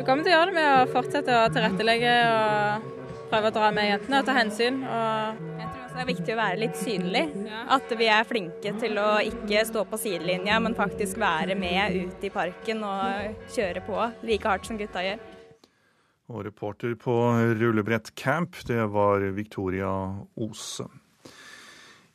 [0.00, 2.88] Vi kommer til å gjøre det med å fortsette å tilrettelegge og
[3.30, 4.80] prøve å dra med jentene og ta hensyn.
[4.82, 7.22] Og jeg tror også det er viktig å være litt synlig.
[7.76, 12.26] At vi er flinke til å ikke stå på sidelinja, men faktisk være med ut
[12.26, 15.22] i parken og kjøre på like hardt som gutta gjør.
[16.34, 17.14] Og reporter på
[17.62, 19.92] rullebrett camp, det var Victoria
[20.34, 20.90] Ose.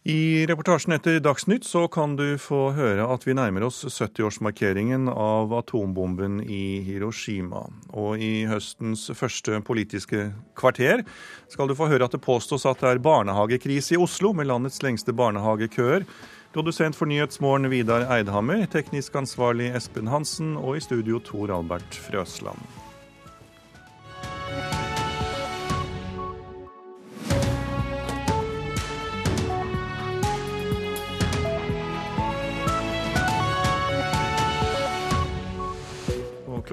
[0.03, 5.53] I reportasjen etter Dagsnytt så kan du få høre at vi nærmer oss 70-årsmarkeringen av
[5.55, 7.61] atombomben i Hiroshima.
[7.95, 10.25] Og i høstens første politiske
[10.59, 11.05] kvarter
[11.47, 14.83] skal du få høre at det påstås at det er barnehagekrise i Oslo, med landets
[14.83, 16.03] lengste barnehagekøer.
[16.51, 22.82] Produsent for Nyhetsmorgen Vidar Eidhammer, teknisk ansvarlig Espen Hansen og i studio Tor Albert Frøsland.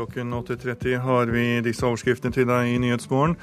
[0.01, 3.35] Klokken 8.30 har vi disse overskriftene til deg i Nyhetsmorgen.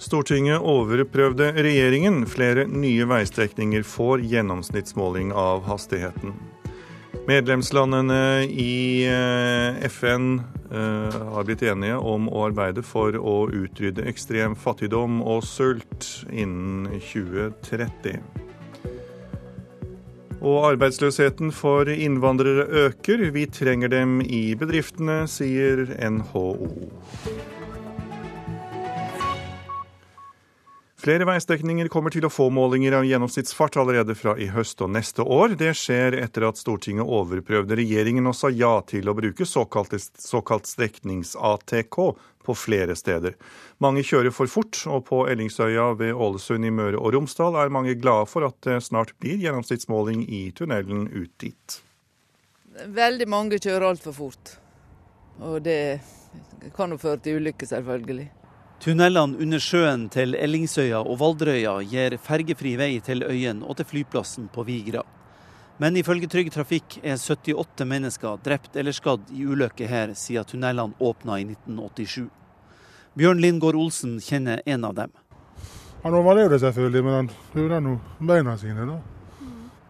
[0.00, 2.22] Stortinget overprøvde regjeringen.
[2.30, 6.32] Flere nye veistrekninger får gjennomsnittsmåling av hastigheten.
[7.28, 10.38] Medlemslandene i eh, FN
[10.72, 16.88] eh, har blitt enige om å arbeide for å utrydde ekstrem fattigdom og sult innen
[17.12, 18.47] 2030.
[20.38, 23.30] Og arbeidsløsheten for innvandrere øker.
[23.34, 26.46] Vi trenger dem i bedriftene, sier NHO.
[31.08, 35.24] Flere veistrekninger kommer til å få målinger av gjennomsnittsfart allerede fra i høst og neste
[35.24, 35.54] år.
[35.56, 40.68] Det skjer etter at Stortinget overprøvde regjeringen og sa ja til å bruke såkalt, såkalt
[40.68, 41.96] streknings-ATK
[42.44, 43.38] på flere steder.
[43.80, 47.96] Mange kjører for fort, og på Ellingsøya ved Ålesund i Møre og Romsdal er mange
[47.96, 51.78] glade for at det snart blir gjennomsnittsmåling i tunnelen ut dit.
[52.84, 54.58] Veldig mange kjører altfor fort,
[55.40, 56.02] og det
[56.76, 58.34] kan jo føre til ulykker, selvfølgelig.
[58.78, 64.46] Tunnelene under sjøen til Ellingsøya og Valderøya gir fergefri vei til øyen og til flyplassen
[64.54, 65.02] på Vigra.
[65.82, 70.94] Men ifølge Trygg Trafikk er 78 mennesker drept eller skadd i ulykker her siden tunnelene
[71.02, 72.28] åpna i 1987.
[73.18, 75.14] Bjørn Lindgård Olsen kjenner en av dem.
[76.04, 77.96] Han overlevde selvfølgelig, men han hører nå
[78.30, 79.00] beina sine, da.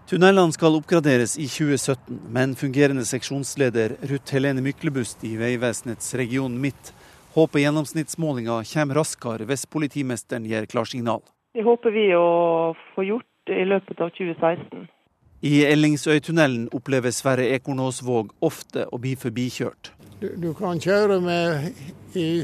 [0.08, 6.94] Tunnelene skal oppgraderes i 2017, men fungerende seksjonsleder Ruth Helene Myklebust i Vegvesenets region Midt
[7.38, 11.22] håper gjennomsnittsmålinga kommer raskere hvis politimesteren gir klarsignal.
[11.54, 14.88] Det håper vi å få gjort i løpet av 2016.
[15.40, 19.92] I Ellingsøytunnelen opplever Sverre Ekornåsvåg ofte å bli forbikjørt.
[20.18, 22.42] Du, du kan kjøre med i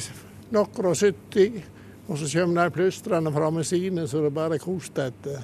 [0.54, 1.58] noen og 70,
[2.06, 5.42] og så kommer de plystrende framme sine, så det bare koser etter.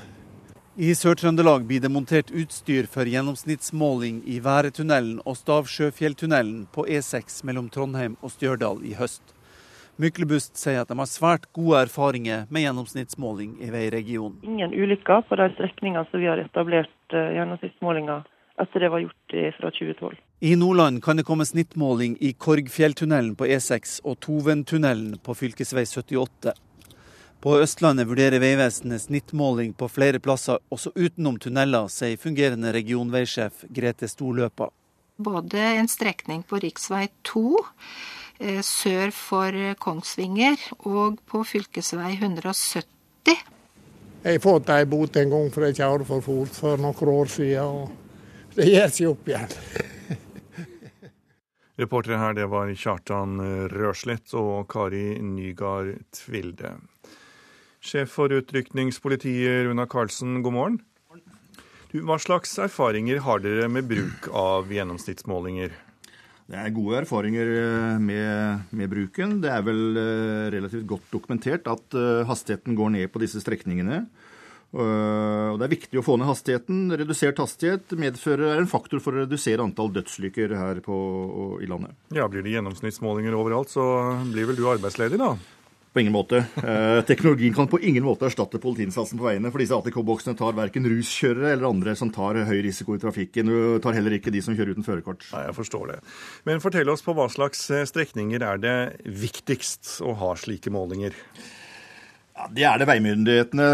[0.80, 7.66] I Sør-Trøndelag blir det montert utstyr for gjennomsnittsmåling i Væretunnelen og Stavsjøfjelltunnelen på E6 mellom
[7.74, 9.34] Trondheim og Stjørdal i høst.
[10.00, 14.38] Myklebust sier at de har svært gode erfaringer med gjennomsnittsmåling i veiregionen.
[14.46, 18.22] Ingen ulykker på de strekningene som vi har etablert uh, gjennomsnittsmålinger
[18.60, 20.16] etter det var gjort fra 2012.
[20.40, 25.52] I Nordland kan det komme snittmåling i Korgfjelltunnelen på E6 og Toventunnelen på fv.
[25.56, 26.52] 78.
[27.40, 34.08] På Østlandet vurderer Vegvesenet snittmåling på flere plasser, også utenom tunneler, sier fungerende regionveisjef Grete
[34.08, 34.68] Storløpa.
[35.20, 37.08] Både en strekning på rv.
[37.24, 38.19] 2 Eh,
[38.64, 40.56] sør for Kongsvinger
[40.88, 41.60] og på fv.
[41.76, 42.86] 170.
[44.20, 47.26] Jeg har fått ei bot en gang for jeg kjørte for fort for noen år
[47.32, 47.90] siden, og
[48.56, 49.50] det gjør seg opp igjen.
[51.80, 53.40] Reportere her det var Kjartan
[53.72, 56.76] Røslett og Kari Nygaard Tvilde.
[57.80, 60.76] Sjef for utrykningspolitiet Runa Karlsen, god morgen.
[61.90, 65.72] Du, hva slags erfaringer har dere med bruk av gjennomsnittsmålinger?
[66.50, 69.36] Det er gode erfaringer eh, med, med, bruken.
[69.42, 74.02] Det er vel eh, relativt godt dokumentert at eh, hastigheten går ned på disse strekningene.
[74.70, 76.92] Og Det er viktig å få ned hastigheten.
[76.94, 80.98] Redusert hastighet medfører en faktor for å redusere antall dødsulykker her på,
[81.58, 81.96] i landet.
[82.14, 83.82] Ja, Blir det gjennomsnittsmålinger overalt, så
[84.30, 85.32] blir vel du arbeidsledig, da?
[85.92, 86.44] På ingen måte.
[86.62, 89.50] Eh, teknologien kan på ingen måte erstatte politiinnsatsen på veiene.
[89.50, 93.50] For disse ATK-boksene tar verken ruskjørere eller andre som tar høy risiko i trafikken.
[93.50, 95.26] Du tar heller ikke de som kjører uten førerkort.
[95.34, 95.98] Nei, Jeg forstår det.
[96.46, 101.16] Men fortell oss på hva slags eh, strekninger er det viktigst å ha slike målinger?
[102.40, 103.64] Ja, det er det veimyndighetene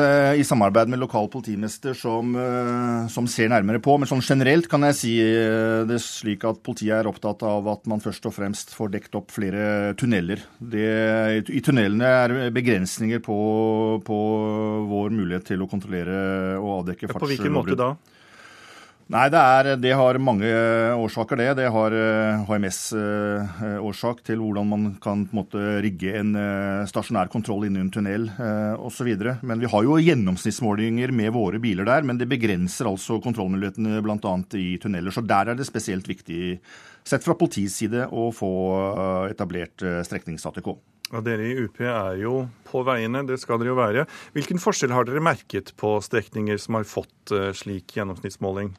[0.41, 3.95] i samarbeid med lokal politimester som, eh, som, ser nærmere på.
[4.01, 7.87] Men sånn generelt kan jeg si eh, det slik at politiet er opptatt av at
[7.87, 10.43] man først og fremst får dekt opp flere tunneler.
[10.59, 10.89] Det,
[11.47, 13.39] I tunnelene er begrensninger på,
[14.07, 14.19] på,
[14.91, 17.23] vår mulighet til å kontrollere og avdekke fartslovbrudd.
[17.23, 17.93] På hvilken måte da?
[19.07, 20.49] Nei, det, er, det, har mange
[20.99, 21.53] årsaker, det.
[21.61, 21.95] Det har
[22.49, 27.93] HMS-årsak eh, til hvordan man kan en måte, rigge en eh, stasjonær kontroll inni en
[27.95, 29.13] tunnel eh, osv.
[29.47, 34.33] Men vi har jo gjennomsnittsmålinger med våre biler der, men det begrenser altså kontrollmulighetene bl.a.
[34.59, 35.15] i tunneler.
[35.15, 36.57] Så der er det spesielt viktig,
[37.07, 38.51] sett fra politiets side, å få
[39.31, 40.73] etablert streknings-ATK.
[41.15, 44.05] Og Dere i UP er jo på veiene, det skal dere jo være.
[44.35, 48.75] Hvilken forskjell har dere merket på strekninger som har fått slik gjennomsnittsmåling?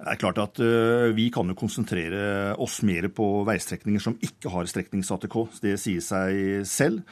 [0.00, 4.52] Det er klart at uh, Vi kan jo konsentrere oss mer på veistrekninger som ikke
[4.52, 5.36] har streknings-ATK.
[5.60, 7.02] Det sier seg selv.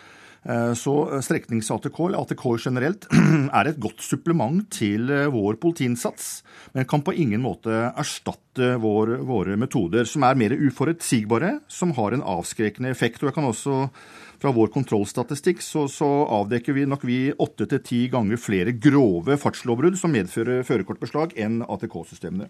[0.46, 3.09] Uh, så streknings-ATK, eller ATK generelt,
[3.59, 6.29] er et godt supplement til uh, vår politiinnsats,
[6.77, 12.14] men kan på ingen måte erstatte vår, våre metoder, som er mer uforutsigbare, som har
[12.14, 13.22] en avskrekkende effekt.
[13.22, 13.81] Og jeg kan også
[14.38, 16.07] fra vår kontrollstatistikk så, så
[16.38, 21.64] avdekker vi nok vi åtte til ti ganger flere grove fartslovbrudd som medfører førerkortbeslag enn
[21.66, 22.46] ATK-systemene.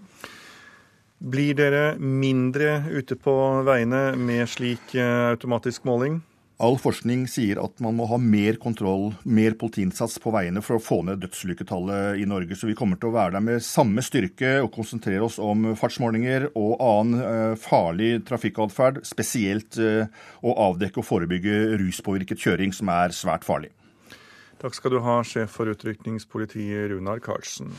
[1.18, 3.34] Blir dere mindre ute på
[3.66, 6.20] veiene med slik eh, automatisk måling?
[6.58, 10.82] All forskning sier at man må ha mer kontroll, mer politiinnsats på veiene for å
[10.82, 12.58] få ned dødsulykketallet i Norge.
[12.58, 16.48] Så vi kommer til å være der med samme styrke og konsentrere oss om fartsmålinger
[16.58, 20.10] og annen eh, farlig trafikkatferd, spesielt eh,
[20.42, 23.70] å avdekke og forebygge ruspåvirket kjøring, som er svært farlig.
[24.58, 27.70] Takk skal du ha, sjef for utrykningspolitiet Runar Karlsen.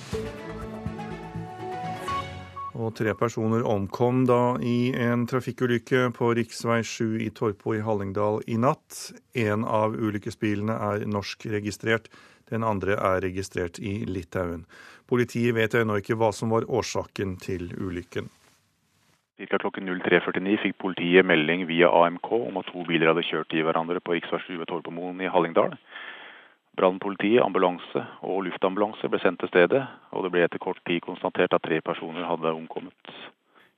[2.80, 6.54] Og tre personer omkom da i en trafikkulykke på rv.
[6.88, 9.10] 7 i Torpo i Hallingdal i natt.
[9.36, 12.08] En av ulykkesbilene er norskregistrert,
[12.48, 14.64] den andre er registrert i Litauen.
[15.12, 18.32] Politiet vet ennå ikke hva som var årsaken til ulykken.
[19.40, 19.58] Ca.
[19.60, 24.00] klokken 03.49 fikk politiet melding via AMK om at to biler hadde kjørt i hverandre
[24.04, 24.40] på rv.
[24.48, 25.76] 7 ved Torpomoen i Hallingdal.
[26.80, 29.82] Brannpolitiet, ambulanse og luftambulanse ble sendt til stedet,
[30.16, 33.16] og det ble etter kort tid konstatert at tre personer hadde omkommet.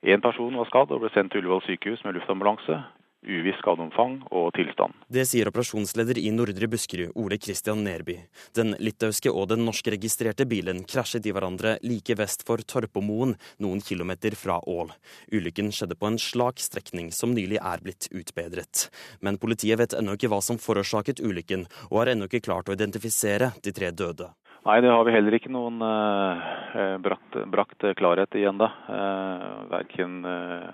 [0.06, 2.78] Én person var skadd og ble sendt til Ullevål sykehus med luftambulanse
[3.22, 4.96] uviss skadeomfang og tilstand.
[5.12, 8.18] Det sier operasjonsleder i Nordre Buskerud, Ole Kristian Nerby.
[8.56, 14.36] Den litauiske og den norskregistrerte bilen krasjet i hverandre like vest for Torpomoen, noen kilometer
[14.38, 14.92] fra Ål.
[15.32, 18.88] Ulykken skjedde på en slak strekning som nylig er blitt utbedret.
[19.20, 22.76] Men politiet vet ennå ikke hva som forårsaket ulykken, og har ennå ikke klart å
[22.76, 24.32] identifisere de tre døde.
[24.62, 28.68] Nei, det har vi heller ikke noen eh, brakt, brakt, klarhet i ennå.
[28.94, 30.68] Eh, verken uh,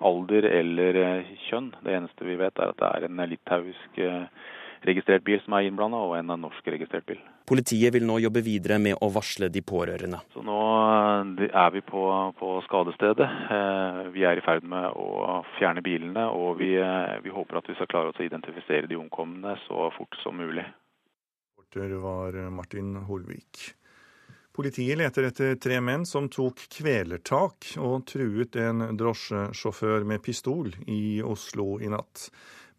[0.00, 1.72] alder eller eh, kjønn.
[1.84, 4.48] Det eneste vi vet er at det er en litauisk eh,
[4.88, 7.20] registrert bil som er innblanda, og en norsk registrert bil.
[7.50, 10.22] Politiet vil nå jobbe videre med å varsle de pårørende.
[10.34, 10.58] Så Nå
[11.40, 12.04] eh, er vi på,
[12.38, 13.28] på skadestedet.
[14.14, 16.72] Vi er i ferd med å fjerne bilene, og vi,
[17.24, 20.64] vi håper at vi skal klare å identifisere de omkomne så fort som mulig.
[21.58, 23.79] Reporter var Martin Holvik.
[24.60, 31.22] Politiet leter etter tre menn som tok kvelertak og truet en drosjesjåfør med pistol i
[31.24, 32.26] Oslo i natt.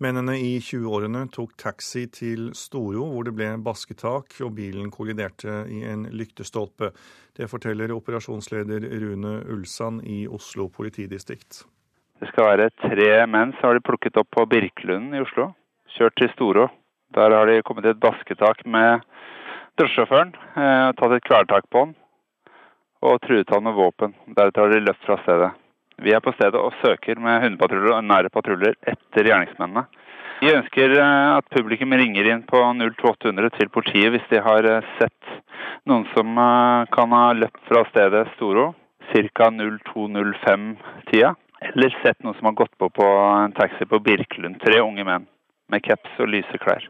[0.05, 5.81] Mennene i 20-årene tok taxi til Storo, hvor det ble basketak og bilen kolliderte i
[5.89, 6.91] en lyktestolpe.
[7.33, 11.63] Det forteller operasjonsleder Rune Ulsand i Oslo politidistrikt.
[12.21, 15.49] Det skal være tre menn som har de plukket opp på Birkelunden i Oslo.
[15.97, 16.69] Kjørt til Storo.
[17.17, 19.01] Der har de kommet i et basketak med
[19.81, 21.95] drosjesjåføren, eh, tatt et kvelertak på han
[23.01, 24.13] og truet han med våpen.
[24.27, 25.51] Deretter har de løpt fra stedet.
[26.01, 29.87] Vi er på stedet og søker med hundepatruljer og nære patruljer etter gjerningsmennene.
[30.41, 34.93] Vi ønsker eh, at publikum ringer inn på 02800 til politiet hvis de har eh,
[34.99, 35.35] sett
[35.89, 36.37] noen som
[36.93, 38.75] kan ha løpt fra stedet Storo
[39.09, 39.49] ca.
[39.49, 41.33] 02.05-tida.
[41.61, 43.05] Eller sett noen som har gått på på
[43.41, 44.61] en taxi på Birkelund.
[44.61, 45.29] Tre unge menn
[45.69, 46.85] med caps og lyse klær.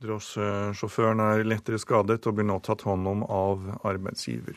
[0.00, 4.56] Drosjesjåføren er lettere skadet og blir nå tatt hånd om av arbeidsgiver.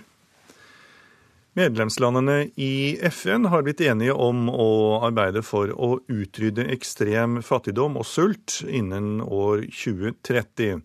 [1.53, 8.07] Medlemslandene i FN har blitt enige om å arbeide for å utrydde ekstrem fattigdom og
[8.09, 10.81] sult innen år 2030.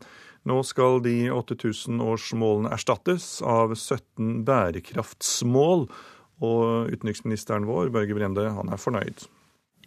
[0.48, 5.88] Nå skal de 8000-årsmålene erstattes av 17 bærekraftsmål,
[6.44, 9.24] og utenriksministeren vår, Børge Brende, han er fornøyd.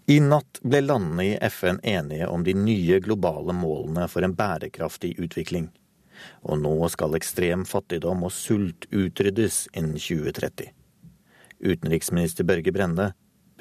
[0.09, 5.13] I natt ble landene i FN enige om de nye globale målene for en bærekraftig
[5.21, 5.69] utvikling.
[6.49, 10.71] Og nå skal ekstrem fattigdom og sult utryddes innen 2030.
[11.61, 13.11] Utenriksminister Børge Brende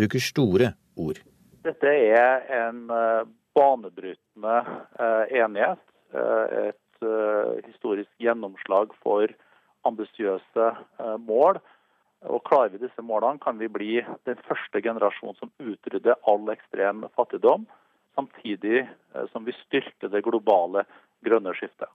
[0.00, 1.20] bruker store ord.
[1.64, 4.56] Dette er en eh, banebrytende
[4.96, 5.82] eh, enighet.
[6.16, 9.30] Eh, et historisk gjennomslag for
[9.88, 10.66] ambisiøse
[11.24, 11.56] mål
[12.28, 17.06] og Klarer vi disse målene, kan vi bli den første generasjonen som utrydder all ekstrem
[17.16, 17.64] fattigdom,
[18.18, 20.84] samtidig eh, som vi styrker det globale
[21.24, 21.88] grønne skiftet.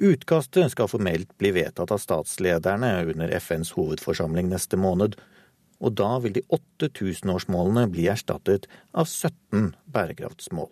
[0.00, 5.18] Utkastet skal formelt bli vedtatt av statslederne under FNs hovedforsamling neste måned.
[5.82, 10.70] Og da vil de 8000-årsmålene bli erstattet av 17 bærekraftsmål.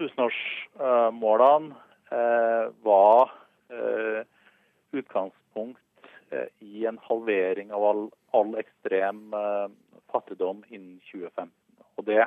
[0.00, 1.76] Tusenårsmålene
[2.10, 3.34] eh, var
[3.70, 4.22] eh,
[4.96, 5.80] utgangspunkt
[6.64, 8.06] i en halvering av all,
[8.36, 9.66] all ekstrem eh,
[10.12, 11.52] fattigdom innen 2015.
[11.96, 12.24] Og det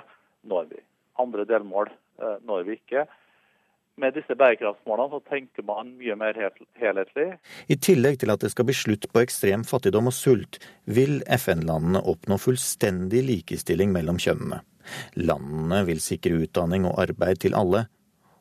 [0.49, 0.83] når vi.
[1.19, 3.05] Andre delmål eh, når vi ikke.
[3.99, 6.37] Med disse bærekraftsmålene så tenker man mye mer
[6.79, 7.27] helhetlig.
[7.67, 11.99] I tillegg til at det skal bli slutt på ekstrem fattigdom og sult, vil FN-landene
[12.07, 14.61] oppnå fullstendig likestilling mellom kjønnene.
[15.19, 17.89] Landene vil sikre utdanning og arbeid til alle,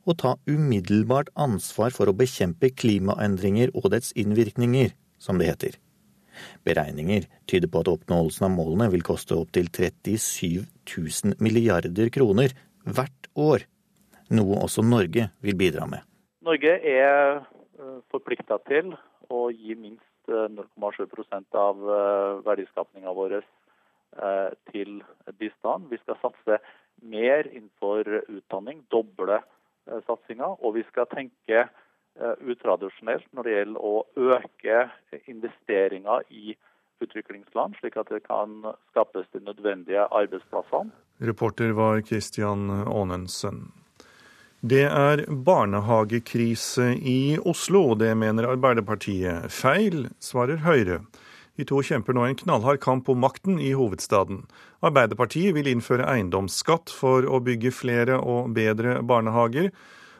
[0.07, 5.77] og ta umiddelbart ansvar for å bekjempe klimaendringer og dets innvirkninger som det heter.
[6.67, 12.55] Beregninger tyder på at oppnåelsen av målene vil koste opptil 37 000 milliarder kroner
[12.87, 13.65] hvert år,
[14.35, 16.05] noe også Norge vil bidra med.
[16.47, 18.95] Norge er eh, forplikta til
[19.29, 23.41] å gi minst 0,7 eh, av eh, verdiskapninga vår
[24.73, 25.03] til
[25.39, 25.91] bistand.
[25.93, 26.57] Vi skal satse
[27.05, 29.37] mer innenfor utdanning, doble
[30.09, 30.49] satsinga.
[30.65, 31.67] Og vi skal tenke
[32.41, 33.95] utradisjonelt når det gjelder å
[34.39, 34.79] øke
[35.31, 36.57] investeringer i
[37.03, 40.91] utviklingsland, slik at det kan skapes de nødvendige arbeidsplassene.
[41.23, 43.69] Reporter var Christian Aanensen.
[44.61, 49.47] Det er barnehagekrise i Oslo, det mener Arbeiderpartiet.
[49.55, 51.05] Feil, svarer Høyre.
[51.59, 54.45] De to kjemper nå en knallhard kamp om makten i hovedstaden.
[54.83, 59.71] Arbeiderpartiet vil innføre eiendomsskatt for å bygge flere og bedre barnehager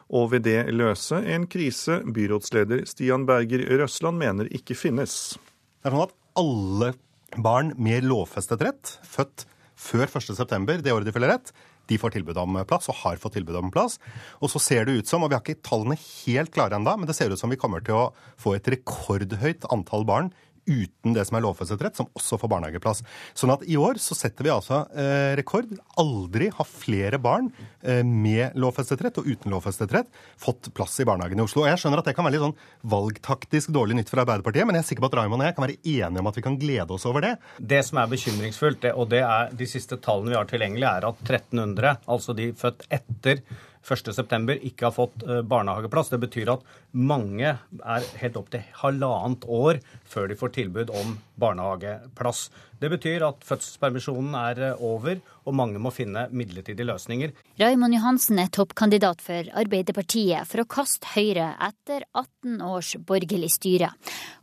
[0.09, 5.37] og ved det løse en krise byrådsleder Stian Berger Røsland mener ikke finnes.
[5.79, 6.93] Det er sånn at alle
[7.37, 9.45] barn med lovfestet rett, født
[9.79, 11.53] før 1.9., det året de fyller rett,
[11.89, 13.97] de får tilbud om plass, og har fått tilbud om plass.
[14.43, 17.09] Og så ser det ut som, og vi har ikke tallene helt klare ennå, men
[17.09, 18.09] det ser ut som vi kommer til å
[18.41, 20.29] få et rekordhøyt antall barn
[20.65, 23.03] uten det som er lovfestet rett, som også får barnehageplass.
[23.37, 25.71] Sånn at i år så setter vi altså eh, rekord.
[26.01, 27.51] Aldri har flere barn
[27.81, 31.63] eh, med lovfestet rett og uten lovfestet rett fått plass i barnehagen i Oslo.
[31.63, 34.79] Og Jeg skjønner at det kan være litt sånn valgtaktisk dårlig nytt for Arbeiderpartiet, men
[34.79, 36.59] jeg er sikker på at Raymond og jeg kan være enige om at vi kan
[36.59, 37.33] glede oss over det.
[37.59, 41.25] Det som er bekymringsfullt, og det er de siste tallene vi har tilgjengelig, er at
[41.25, 43.43] 1300, altså de født etter
[43.85, 44.57] 1.9.
[44.69, 46.11] ikke har fått eh, barnehageplass.
[46.11, 51.17] Det betyr at mange er helt opp til halvannet år før de får tilbud om
[51.39, 52.49] barnehageplass.
[52.79, 57.33] Det betyr at fødselspermisjonen er eh, over, og mange må finne midlertidige løsninger.
[57.59, 63.91] Raymond Johansen er toppkandidat for Arbeiderpartiet for å kaste Høyre etter 18 års borgerlig styre,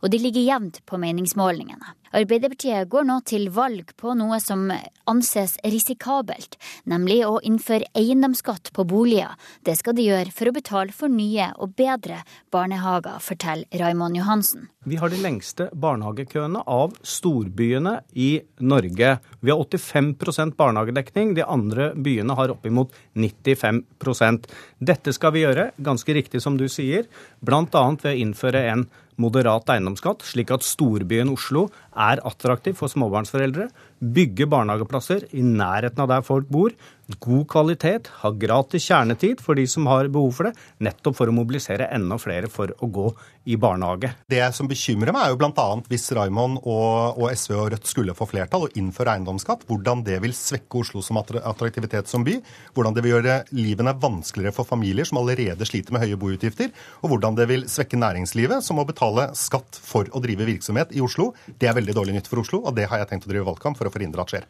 [0.03, 1.95] og de ligger jevnt på meningsmålingene.
[2.17, 4.69] Arbeiderpartiet går nå til valg på noe som
[5.09, 6.55] anses risikabelt,
[6.87, 9.33] nemlig å innføre eiendomsskatt på boliger.
[9.65, 12.21] Det skal de gjøre for å betale for nye og bedre
[12.53, 14.69] barnehager, forteller Raymond Johansen.
[14.87, 19.09] Vi har de lengste barnehagekøene av storbyene i Norge.
[19.43, 21.33] Vi har 85% barnehagedekning.
[21.35, 24.47] De andre byene har oppimot 95%
[24.79, 27.09] Dette skal vi gjøre, ganske riktig som du sier,
[27.43, 27.65] bl.a.
[27.67, 28.85] ved å innføre en
[29.21, 33.69] moderat eiendomsskatt, slik at storbyen Oslo er attraktiv for småbarnsforeldre.
[33.97, 36.75] Bygge barnehageplasser i nærheten av der folk bor.
[37.23, 40.57] God kvalitet, ha gratis kjernetid for de som har behov for det.
[40.83, 43.05] Nettopp for å mobilisere enda flere for å gå
[43.47, 44.11] i barnehage.
[44.27, 45.67] Det som bekymrer meg, er jo bl.a.
[45.87, 50.19] hvis Raymond og, og, SV og Rødt skulle få flertall og innføre eiendomsskatt, hvordan det
[50.25, 52.35] vil svekke Oslo som attraktivitet som by.
[52.75, 56.75] Hvordan det vil gjøre livene vanskeligere for familier som allerede sliter med høye boutgifter.
[57.01, 59.06] Og hvordan det vil svekke næringslivet, som må betale
[59.37, 61.31] skatt for å drive virksomhet i Oslo.
[61.47, 63.79] Det er veldig dårlig nytt for Oslo, og det har jeg tenkt å drive valgkamp
[63.79, 64.47] for å forhindre at skjer.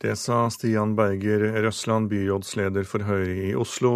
[0.00, 3.92] Det sa Stian Berger Røsland, byrådsleder for Høyre i Oslo.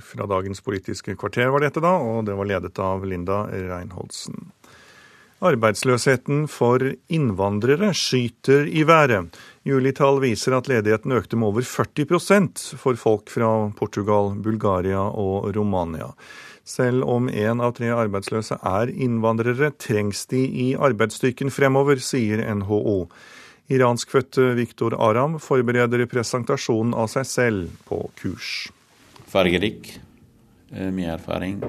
[0.00, 4.48] Fra dagens Politiske kvarter var dette, da, og det var ledet av Linda Reinholdsen.
[5.38, 6.82] Arbeidsløsheten for
[7.14, 9.36] innvandrere skyter i været.
[9.68, 16.08] Julitall viser at ledigheten økte med over 40% for folk fra Portugal, Bulgaria og Romania.
[16.68, 23.06] Selv om én av tre arbeidsløse er innvandrere, trengs de i arbeidsstyrken fremover, sier NHO.
[23.72, 28.68] Iranskfødte Viktor Aram forbereder presentasjonen av seg selv på kurs.
[29.28, 29.94] Fargerik,
[30.72, 31.62] eh, mye erfaring.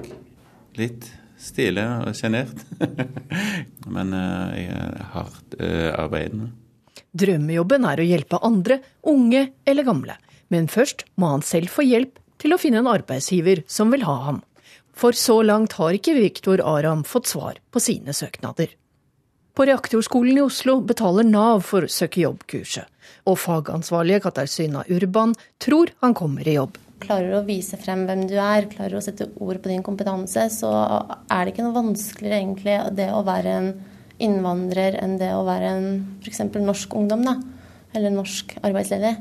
[0.80, 1.08] Litt
[1.40, 2.68] stille og sjenert.
[3.96, 6.52] Men eh, jeg er hardt eh, arbeidende.
[7.16, 10.20] Drømmejobben er å hjelpe andre, unge eller gamle.
[10.52, 14.20] Men først må han selv få hjelp til å finne en arbeidsgiver som vil ha
[14.28, 14.44] ham.
[15.00, 18.74] For så langt har ikke Viktor Aram fått svar på sine søknader.
[19.56, 22.88] På Reaktorskolen i Oslo betaler Nav for søke jobb-kurset,
[23.24, 25.32] og fagansvarlige Katarzyna Urban
[25.64, 26.76] tror han kommer i jobb.
[27.00, 29.86] Klarer du å vise frem hvem du er, klarer du å sette ord på din
[29.88, 30.72] kompetanse, så
[31.32, 33.70] er det ikke noe vanskeligere egentlig det å være en
[34.20, 35.88] innvandrer enn det å være en
[36.20, 36.44] f.eks.
[36.60, 37.38] norsk ungdom, da.
[37.96, 39.16] Eller norsk arbeidsledig.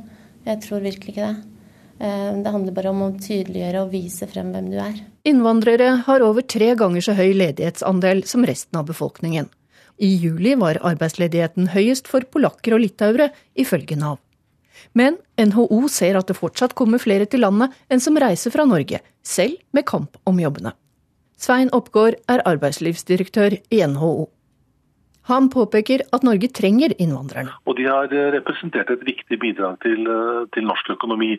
[0.49, 1.58] Jeg tror virkelig ikke det.
[1.99, 5.01] Eh, det handler bare om å tydeliggjøre og vise frem hvem du er.
[5.27, 9.51] Innvandrere har over tre ganger så høy ledighetsandel som resten av befolkningen.
[9.99, 14.21] I juli var arbeidsledigheten høyest for polakker og litauere, ifølge Nav.
[14.95, 19.03] Men NHO ser at det fortsatt kommer flere til landet enn som reiser fra Norge,
[19.27, 20.73] selv med kamp om jobbene.
[21.39, 24.29] Svein Oppgaard er arbeidslivsdirektør i NHO.
[25.29, 27.53] Han påpeker at Norge trenger innvandrerne.
[27.69, 30.09] Og De har representert et viktig bidrag til,
[30.55, 31.35] til, norsk økonomi.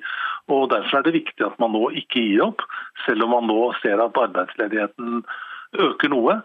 [0.47, 2.61] og Derfor er det viktig at man nå ikke gir opp,
[3.07, 5.23] selv om man nå ser at arbeidsledigheten
[5.89, 6.39] øker noe.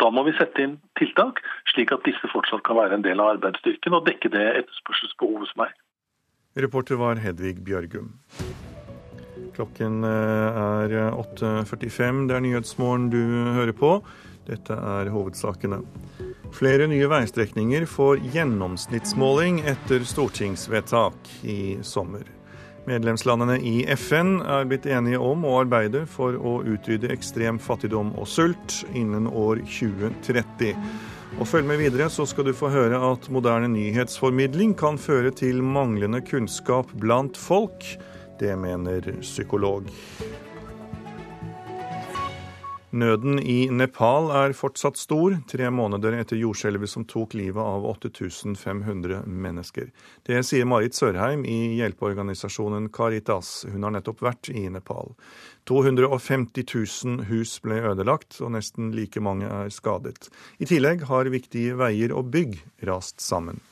[0.00, 1.42] Da må vi sette inn tiltak,
[1.72, 5.66] slik at disse fortsatt kan være en del av arbeidsstyrken og dekke det etterspørselsbehovet som
[5.66, 5.74] er.
[6.60, 8.14] Reporter var Hedvig Bjørgum.
[9.56, 12.24] Klokken eh, er 8.45.
[12.28, 13.20] Det er Nyhetsmorgen du
[13.58, 13.92] hører på.
[14.50, 15.78] Dette er hovedsakene.
[16.50, 22.26] Flere nye veistrekninger får gjennomsnittsmåling etter stortingsvedtak i sommer.
[22.88, 28.26] Medlemslandene i FN er blitt enige om å arbeide for å utrydde ekstrem fattigdom og
[28.26, 30.74] sult innen år 2030.
[31.38, 35.62] Og Følg med videre, så skal du få høre at moderne nyhetsformidling kan føre til
[35.62, 37.86] manglende kunnskap blant folk.
[38.40, 39.86] Det mener psykolog.
[42.90, 49.20] Nøden i Nepal er fortsatt stor, tre måneder etter jordskjelvet som tok livet av 8500
[49.30, 49.92] mennesker.
[50.26, 53.64] Det sier Marit Sørheim i hjelpeorganisasjonen Caritas.
[53.70, 55.14] Hun har nettopp vært i Nepal.
[55.70, 60.26] 250 000 hus ble ødelagt, og nesten like mange er skadet.
[60.58, 62.58] I tillegg har viktige veier og bygg
[62.90, 63.62] rast sammen.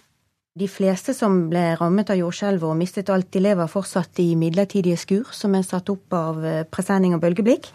[0.59, 4.99] De fleste som ble rammet av jordskjelvet og mistet alt, de lever fortsatt i midlertidige
[4.99, 6.39] skur som er satt opp av
[6.71, 7.73] presenning og bølgeblikk.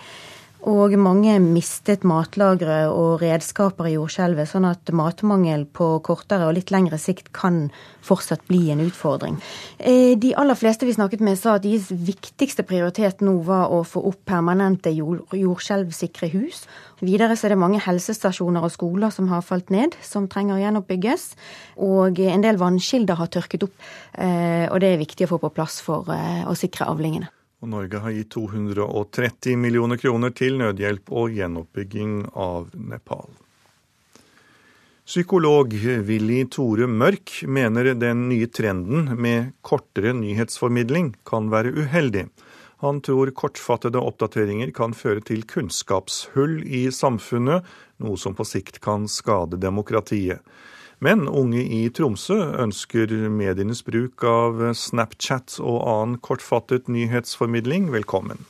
[0.63, 6.71] Og mange mistet matlagre og redskaper i jordskjelvet, sånn at matmangel på kortere og litt
[6.71, 7.65] lengre sikt kan
[8.03, 9.35] fortsatt bli en utfordring.
[9.77, 13.81] Eh, de aller fleste vi snakket med sa at deres viktigste prioritet nå var å
[13.83, 16.63] få opp permanente jordskjelvsikre hus.
[17.03, 20.63] Videre så er det mange helsestasjoner og skoler som har falt ned, som trenger å
[20.63, 21.31] gjenoppbygges.
[21.83, 23.75] Og en del vannkilder har tørket opp,
[24.15, 27.27] eh, og det er viktig å få på plass for eh, å sikre avlingene.
[27.63, 33.29] Og Norge har gitt 230 millioner kroner til nødhjelp og gjenoppbygging av Nepal.
[35.07, 35.71] Psykolog
[36.07, 42.25] Willy Tore Mørk mener den nye trenden med kortere nyhetsformidling kan være uheldig.
[42.83, 47.63] Han tror kortfattede oppdateringer kan føre til kunnskapshull i samfunnet,
[48.03, 50.43] noe som på sikt kan skade demokratiet.
[51.03, 58.45] Men unge i Tromsø ønsker medienes bruk av Snapchat og annen kortfattet nyhetsformidling velkommen.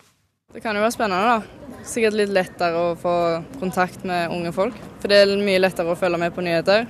[0.53, 1.79] Det kan jo være spennende, da.
[1.81, 3.15] Sikkert litt lettere å få
[3.57, 4.77] kontakt med unge folk.
[5.01, 6.85] For det er mye lettere å følge med på nyheter.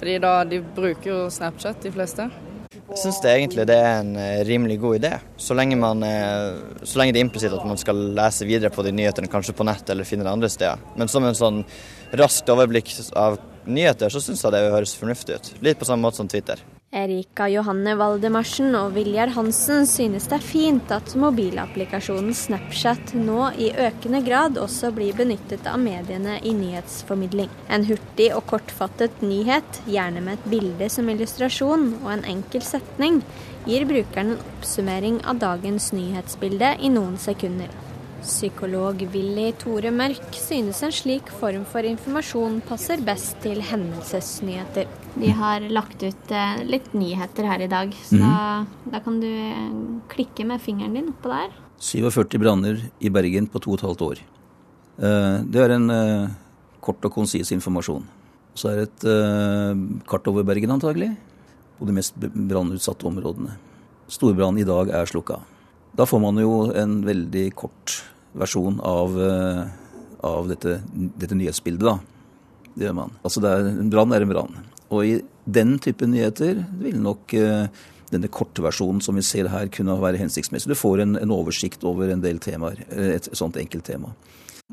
[0.00, 2.26] Fordi da de bruker jo Snapchat, de fleste.
[2.74, 5.12] Jeg syns egentlig det er en eh, rimelig god idé.
[5.38, 8.82] Så lenge, man, eh, så lenge det er implisitt at man skal lese videre på
[8.82, 10.82] de nyhetene, kanskje på nett eller finne det andre steder.
[10.98, 11.62] Men som en sånn
[12.18, 13.38] raskt overblikk av
[13.74, 15.54] nyheter, så syns jeg det høres fornuftig ut.
[15.64, 16.60] Litt på samme måte som Twitter.
[16.90, 23.68] Erika Johanne Valdemarsen og Viljar Hansen synes det er fint at mobilapplikasjonen Snapchat nå i
[23.70, 27.46] økende grad også blir benyttet av mediene i nyhetsformidling.
[27.70, 33.20] En hurtig og kortfattet nyhet, gjerne med et bilde som illustrasjon og en enkel setning,
[33.68, 37.70] gir brukeren en oppsummering av dagens nyhetsbilde i noen sekunder.
[38.20, 44.88] Psykolog Willy Tore Mørk synes en slik form for informasjon passer best til hendelsesnyheter.
[45.16, 48.24] De har lagt ut eh, litt nyheter her i dag, så mm.
[48.26, 49.70] da, da, kan du eh,
[50.12, 51.54] klikke med fingeren din oppå der.
[51.80, 54.20] 47 branner i Bergen på to og et halvt år.
[55.00, 55.88] Eh, det er en
[56.84, 58.04] kort og konsis informasjon.
[58.58, 61.14] Så er det et kart over Bergen, antagelig,
[61.78, 63.56] på de mest brannutsatte områdene.
[64.10, 65.38] Storbrannen i dag er slukka.
[65.96, 68.00] Da får man jo en veldig kort
[68.38, 69.62] versjon av, uh,
[70.26, 71.96] av dette, dette, nyhetsbildet, da.
[72.76, 73.16] Det gjør man.
[73.26, 74.60] Altså er, en brann er en brann.
[74.90, 75.16] Og i
[75.50, 77.66] den type nyheter vil nok eh,
[78.10, 80.70] denne kortversjonen som vi ser her, kunne være hensiktsmessig.
[80.70, 84.12] Du får en, en oversikt over en del temaer, et, et sånt enkelt tema.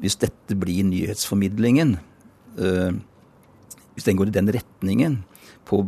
[0.02, 1.96] Hvis dette blir nyhetsformidlingen,
[2.62, 2.98] eh,
[3.98, 5.22] hvis den går i den retningen
[5.68, 5.84] på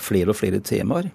[0.00, 1.10] flere og flere temaer,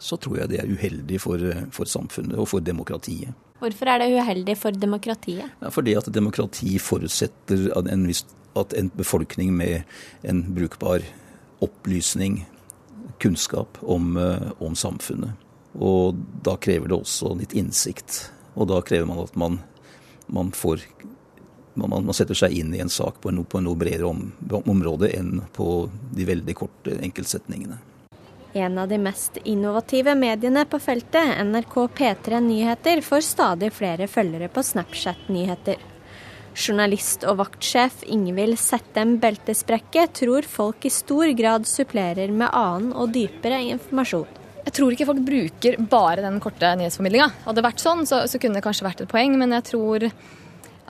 [0.00, 1.44] så tror jeg det er uheldig for,
[1.74, 3.36] for samfunnet og for demokratiet.
[3.60, 5.50] Hvorfor er det uheldig for demokratiet?
[5.60, 8.06] Ja, fordi at demokrati forutsetter at en,
[8.56, 9.82] at en befolkning med
[10.24, 11.04] en brukbar
[11.60, 12.46] opplysning,
[13.20, 15.36] kunnskap om, eh, om, samfunnet.
[15.76, 18.30] Og da krever det også litt innsikt.
[18.56, 19.60] Og da krever man at man,
[20.26, 20.80] man får
[21.74, 24.24] man, man, setter seg inn i en sak på, en, på en noe bredere om,
[24.64, 27.78] område enn på de veldig korte enkeltsetningene.
[28.52, 34.48] En av de mest innovative mediene på feltet, NRK P3 Nyheter, får stadig flere følgere
[34.50, 35.78] på Snapchat-nyheter.
[36.58, 43.14] Journalist og vaktsjef Ingvild Settem Beltesprekke tror folk i stor grad supplerer med annen og
[43.14, 44.26] dypere informasjon.
[44.64, 47.30] Jeg tror ikke folk bruker bare den korte nyhetsformidlinga.
[47.46, 50.10] Hadde det vært sånn, så, så kunne det kanskje vært et poeng, men jeg tror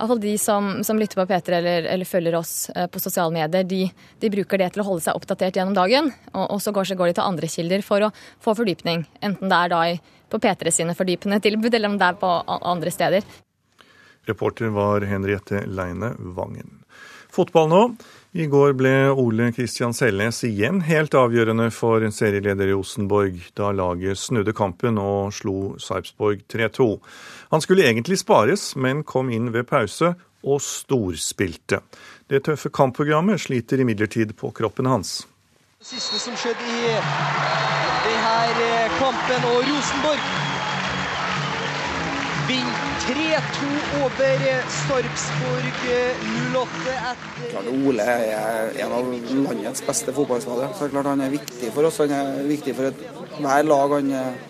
[0.00, 3.66] Iallfall de som, som, lytter på P3 eller, eller følger oss eh, på sosiale medier,
[3.68, 3.82] de,
[4.22, 6.08] de, bruker det til å holde seg oppdatert gjennom dagen.
[6.32, 9.04] Og, og så går, de til andre kilder for å få fordypning.
[9.20, 9.98] Enten det er da i,
[10.32, 13.26] på P3 sine fordypende tilbud, eller om det er på andre steder.
[14.30, 16.80] Reporter var Henriette Leine Vangen.
[17.30, 17.82] Fotball nå.
[18.30, 24.54] I går ble Ole Kristian Selnes igjen helt avgjørende for serieleder Rosenborg, da laget snudde
[24.54, 26.86] kampen og slo Sarpsborg 3-2.
[27.50, 30.12] Han skulle egentlig spares, men kom inn ved pause
[30.46, 31.80] og storspilte.
[32.30, 35.24] Det tøffe kampprogrammet sliter imidlertid på kroppen hans.
[35.80, 36.92] Det siste som skjedde i
[38.04, 38.68] denne
[39.00, 40.22] kampen, og Rosenborg
[42.50, 43.72] vinner 3-2
[44.04, 44.46] over
[44.76, 45.82] Sarpsborg
[46.54, 49.10] 08 etter Ole er en av
[49.48, 51.02] landets beste fotballspillere.
[51.08, 51.98] Han er viktig for oss.
[52.04, 53.04] Han er viktig for
[53.40, 54.40] hver lag han eh,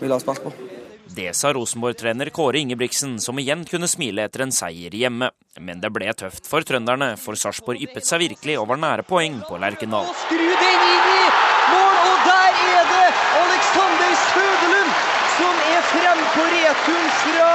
[0.00, 0.71] vil ha spilt på.
[1.14, 5.28] Det sa Rosenborg-trener Kåre Ingebrigtsen, som igjen kunne smile etter en seier hjemme.
[5.60, 9.42] Men det ble tøft for trønderne, for Sarpsborg yppet seg virkelig og var nære poeng
[9.44, 10.08] på Lerkendal.
[10.22, 11.26] Skru den inn i
[11.68, 13.04] mål, og der er det
[13.42, 14.94] Alexander Søderlund
[15.34, 17.50] som er frem på returen fra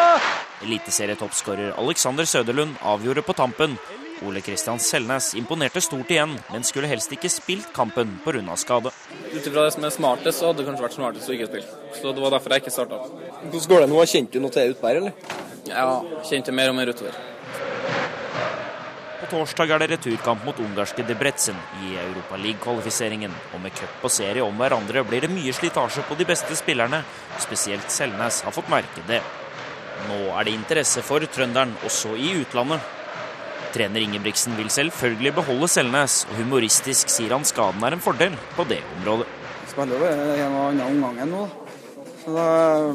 [0.68, 3.78] Eliteserietoppskårer Alexander Søderlund avgjorde på tampen.
[4.26, 8.42] Ole Kristian Selnes imponerte stort igjen, men skulle helst ikke spilt kampen pga.
[8.58, 8.94] skade.
[9.34, 11.80] Ut ifra det som er smartest, så hadde det kanskje vært smartest å ikke spille.
[11.98, 13.00] Så det var derfor jeg ikke starta.
[13.44, 14.04] Hvordan går det nå?
[14.14, 15.34] Kjente du noe til utpå her, eller?
[15.68, 15.88] Ja,
[16.30, 17.18] kjente mer og mer utover.
[19.18, 23.34] På torsdag er det returkamp mot ungarske Debrecen i Europa League-kvalifiseringen.
[23.54, 27.02] Og med cup og serie om hverandre blir det mye slitasje på de beste spillerne.
[27.44, 29.20] Spesielt Selnes har fått merke det.
[30.08, 32.97] Nå er det interesse for trønderen også i utlandet.
[33.76, 38.66] Trener Ingebrigtsen vil selvfølgelig beholde Selnes, og humoristisk sier han skaden er en fordel på
[38.70, 39.28] det området.
[39.64, 41.44] Jeg Spiller jo en og annen omgangen nå,
[42.24, 42.48] så da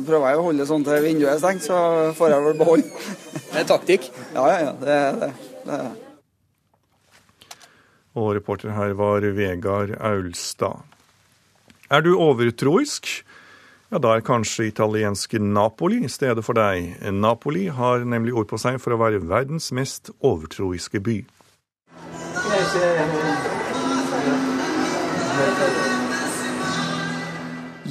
[0.06, 1.76] prøver jeg å holde det sånn til vinduet er stengt, så
[2.18, 2.86] får jeg vel beholde.
[3.52, 4.08] Det er taktikk?
[4.32, 4.72] Ja, ja, ja.
[4.80, 5.30] Det er det.
[5.66, 5.82] det, er
[8.18, 10.76] Og reporter her var Vegard Aulstad.
[11.92, 13.08] Er du overtroisk?
[13.92, 16.94] Ja, Da er kanskje italienske Napoli stedet for deg.
[17.12, 21.18] Napoli har nemlig ord på seg for å være verdens mest overtroiske by.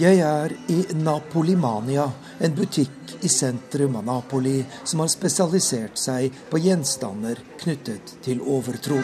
[0.01, 2.07] Jeg er i Napolimania,
[2.41, 8.97] en butikk i sentrum av Napoli som har spesialisert seg på gjenstander knyttet til overtro.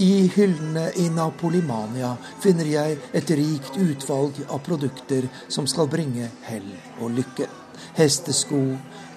[0.00, 6.68] I hyllene i Napolimania finner jeg et rikt utvalg av produkter som skal bringe hell
[7.00, 7.48] og lykke.
[7.96, 8.60] Hestesko,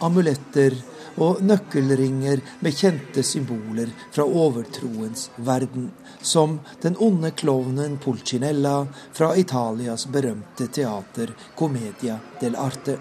[0.02, 0.74] amuletter
[1.22, 10.08] og nøkkelringer med kjente symboler fra overtroens verden, som den onde klovnen Pulcinella fra Italias
[10.10, 12.98] berømte teater Commedia dell'arte.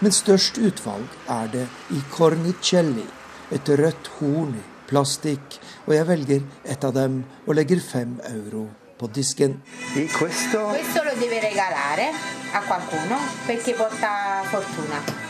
[0.00, 3.04] Men størst utvalg er det i Cornicelli,
[3.52, 4.56] et rødt horn
[4.88, 8.66] plastikk, og jeg velger et av dem og legger fem euro
[8.98, 9.60] på disken.
[9.94, 12.10] Questo lo devi regalare
[12.52, 15.26] a qualcuno perché porta fortuna.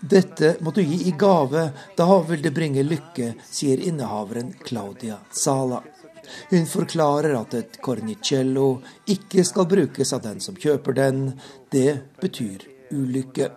[0.00, 5.82] Dette må du gi i gave, da vil det bringe lykke, sier innehaveren Claudia Sala.
[6.50, 8.68] Hun forklarer at et cornicello
[9.10, 11.24] ikke skal brukes av den som kjøper den.
[11.72, 13.50] Det betyr ulykke.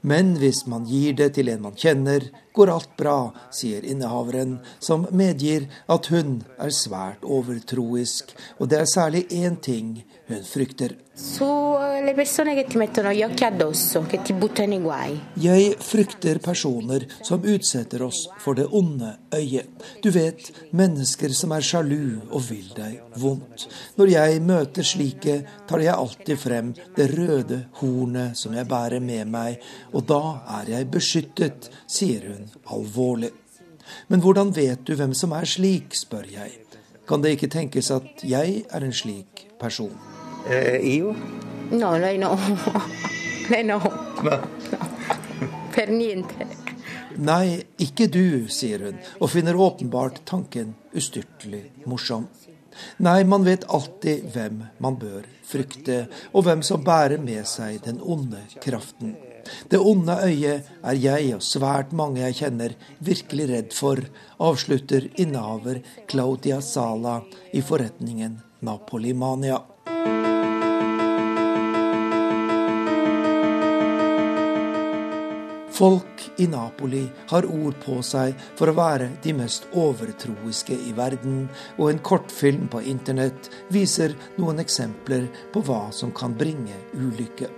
[0.00, 3.18] Men hvis man gir det til en man kjenner, går alt bra,
[3.52, 9.98] sier innehaveren, som medgir at hun er svært overtroisk, og det er særlig én ting
[10.28, 10.96] hun frykter.
[15.40, 19.86] Jeg frykter personer som utsetter oss for det onde øyet.
[20.04, 23.68] Du vet, mennesker som er sjalu og vil deg vondt.
[23.96, 25.38] Når jeg møter slike,
[25.68, 29.62] tar jeg alltid frem det røde hornet som jeg bærer med meg,
[29.94, 30.22] og da
[30.60, 33.30] er jeg beskyttet, sier hun alvorlig.
[34.08, 36.58] Men hvordan vet du hvem som er slik, spør jeg.
[37.06, 39.94] Kan det ikke tenkes at jeg er en slik person?
[40.50, 41.14] Eh, io?
[41.70, 42.34] No, lei no.
[43.50, 43.78] Lei no.
[44.26, 44.38] no.
[45.74, 46.46] Per niente.
[47.16, 52.26] Nei, ikke du, sier hun, og finner åpenbart tanken ustyrtelig morsom.
[53.02, 58.00] Nei, man vet alltid hvem man bør frykte, og hvem som bærer med seg den
[58.02, 59.14] onde kraften.
[59.70, 64.02] Det onde øyet er jeg og svært mange jeg kjenner virkelig redd for,
[64.42, 67.20] avslutter innehaver Claudia Sala
[67.54, 69.62] i forretningen Napolimania.
[75.76, 81.42] Folk i Napoli har ord på seg for å være de mest overtroiske i verden,
[81.76, 87.50] og en kortfilm på internett viser noen eksempler på hva som kan bringe ulykke.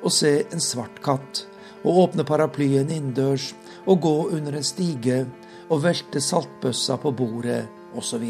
[0.00, 1.42] Å se en svart katt,
[1.84, 3.50] å åpne paraplyen innendørs,
[3.84, 5.26] å gå under en stige,
[5.68, 8.24] å velte saltbøssa på bordet, osv.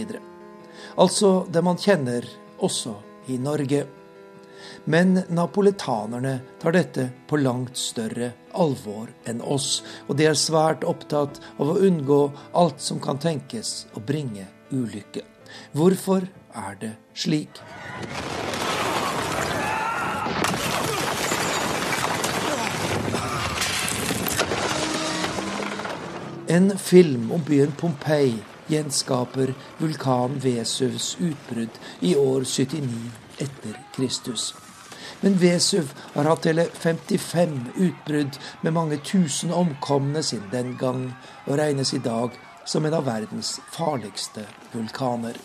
[0.99, 2.27] Altså det man kjenner
[2.59, 2.99] også
[3.31, 3.87] i Norge.
[4.85, 11.41] Men napolitanerne tar dette på langt større alvor enn oss, og de er svært opptatt
[11.59, 12.23] av å unngå
[12.59, 15.25] alt som kan tenkes å bringe ulykke.
[15.75, 17.61] Hvorfor er det slik?
[26.51, 28.35] En film om byen Pompeii
[28.71, 34.53] gjenskaper vulkan Vesuvs utbrudd i år 79 etter Kristus.
[35.21, 41.07] Men Vesuv har hatt hele 55 utbrudd med mange tusen omkomne siden den gang,
[41.47, 45.37] og regnes i dag som en av verdens farligste vulkaner.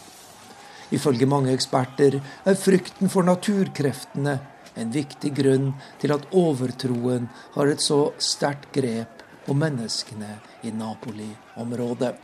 [0.94, 4.38] Ifølge mange eksperter er frykten for naturkreftene
[4.76, 5.72] en viktig grunn
[6.02, 10.38] til at overtroen har et så sterkt grep om menneskene
[10.68, 12.16] i Napoli-området.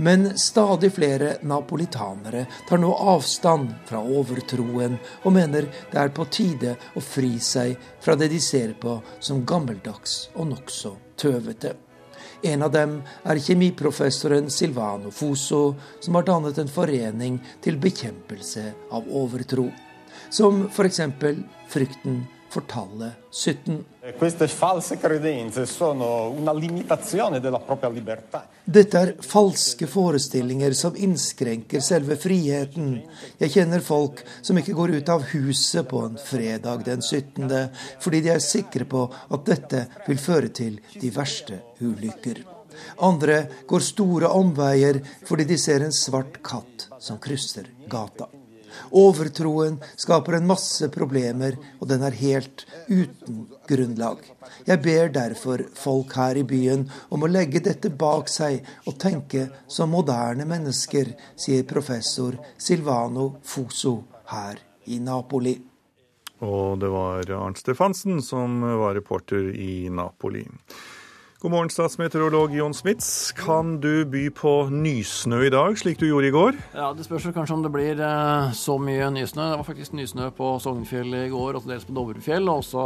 [0.00, 4.96] Men stadig flere napolitanere tar nå avstand fra overtroen,
[5.28, 9.44] og mener det er på tide å fri seg fra det de ser på som
[9.44, 11.74] gammeldags og nokså tøvete.
[12.48, 12.96] En av dem
[13.28, 19.68] er kjemiprofessoren Silvano Foso, som har dannet en forening til bekjempelse av overtro.
[20.32, 21.02] Som f.eks.
[21.68, 23.84] frykten for tallet 17.
[28.64, 32.92] Dette er falske forestillinger som innskrenker selve friheten.
[33.38, 37.46] Jeg kjenner folk som ikke går ut av huset på en fredag den 17.,
[38.02, 42.42] fordi de er sikre på at dette vil føre til de verste ulykker.
[43.06, 48.30] Andre går store omveier fordi de ser en svart katt som krysser gata.
[48.96, 54.22] Overtroen skaper en masse problemer, og den er helt uten grunnlag.
[54.66, 59.48] Jeg ber derfor folk her i byen om å legge dette bak seg og tenke
[59.70, 63.96] som moderne mennesker, sier professor Silvano Foso
[64.32, 64.60] her
[64.90, 65.56] i Napoli.
[66.40, 70.46] Og det var Arnt Stefansen som var reporter i Napoli.
[71.40, 73.32] God morgen, statsmeteorolog Jon Smits.
[73.32, 76.58] Kan du by på nysnø i dag, slik du gjorde i går?
[76.76, 79.46] Ja, Det spørs kanskje om det blir eh, så mye nysnø.
[79.48, 82.44] Det var faktisk nysnø på Sognefjell i går, og til dels på Dovrefjell.
[82.44, 82.84] Og også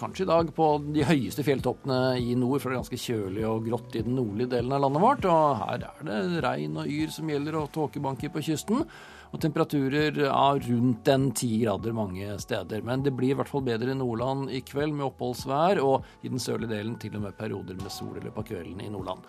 [0.00, 3.68] kanskje i dag på de høyeste fjelltoppene i nord, for det er ganske kjølig og
[3.68, 5.28] grått i den nordlige delen av landet vårt.
[5.28, 8.80] Og her er det regn og yr som gjelder, og tåkebanker på kysten.
[9.30, 12.82] Og temperaturer av rundt en ti grader mange steder.
[12.82, 16.32] Men det blir i hvert fall bedre i Nordland i kveld med oppholdsvær, og i
[16.32, 19.22] den sørlige delen til og med perioder med sol i løpet av kvelden i Nordland.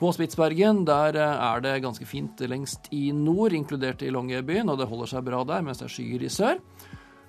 [0.00, 4.88] På Spitsbergen der er det ganske fint lengst i nord, inkludert i Longyearbyen, og det
[4.90, 6.58] holder seg bra der, mens det er skyer i sør.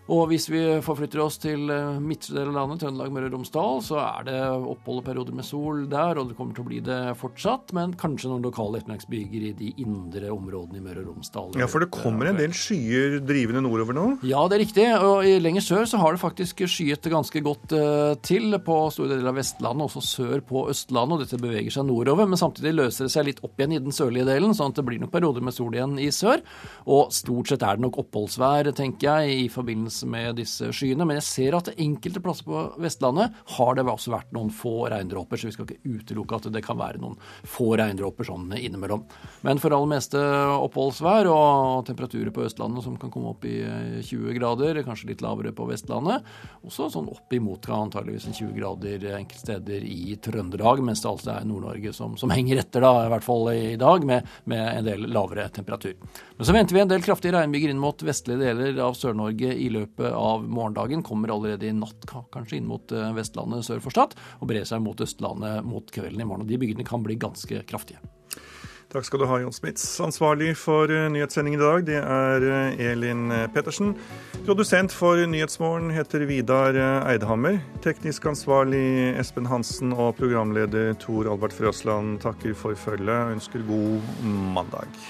[0.06, 3.80] Og hvis vi forflytter oss til eh, midtre del av landet, Trøndelag, Møre og Romsdal,
[3.82, 6.82] så er det opphold og perioder med sol der, og det kommer til å bli
[6.86, 7.74] det fortsatt.
[7.74, 11.58] Men kanskje noen lokale ettermiddagsbyger i de indre områdene i Møre og Romsdal.
[11.58, 14.06] Ja, for det kommer en del skyer drivende nordover nå?
[14.30, 14.86] Ja, det er riktig.
[15.00, 19.16] Og i lenger sør så har det faktisk skyet ganske godt uh, til på store
[19.16, 22.30] deler av Vestlandet, også sør på Østlandet, og dette beveger seg nordover.
[22.30, 24.86] Men samtidig løser det seg litt opp igjen i den sørlige delen, sånn at det
[24.86, 26.46] blir noen perioder med sol igjen i sør.
[26.86, 31.08] Og stort sett er det nok oppholdsvær, tenker jeg, i forbindelse med disse skyene.
[31.08, 35.40] Men jeg ser at enkelte plasser på Vestlandet har det også vært noen få regndråper,
[35.40, 37.18] så vi skal ikke utelukke at det kan være noen
[37.48, 39.06] få regndråper sånn innimellom.
[39.46, 43.58] Men for aller meste oppholdsvær og temperaturer på Østlandet som kan komme opp i
[44.06, 46.26] 20 grader, kanskje litt lavere på Vestlandet.
[46.66, 51.48] Også sånn opp imot antageligvis 20 grader enkelte steder i Trøndelag, mens det altså er
[51.48, 55.08] Nord-Norge som, som, henger etter, da, i hvert fall i dag, med, med en del
[55.12, 55.96] lavere temperatur.
[56.36, 59.70] Men så venter vi en del kraftige regnbyger inn mot vestlige deler av Sør-Norge i
[59.74, 61.04] løpet av morgendagen.
[61.04, 64.84] Kommer allerede i natt, kanskje inn mot eh, Vestlandet sør for Stad, og brer seg
[64.84, 66.46] mot Østlandet mot kvelden i morgen.
[66.46, 68.02] og De bygdene kan bli ganske kraftige.
[68.94, 69.84] Takk skal du ha, Jon Smits.
[70.06, 73.96] Ansvarlig for eh, nyhetssendingen i dag, det er eh, Elin Pettersen.
[74.46, 76.78] Produsent for Nyhetsmorgen heter Vidar
[77.10, 77.60] Eidhammer.
[77.84, 84.14] Teknisk ansvarlig Espen Hansen og programleder Tor Albert Frøsland takker for følget ønsker god
[84.54, 85.02] mandag.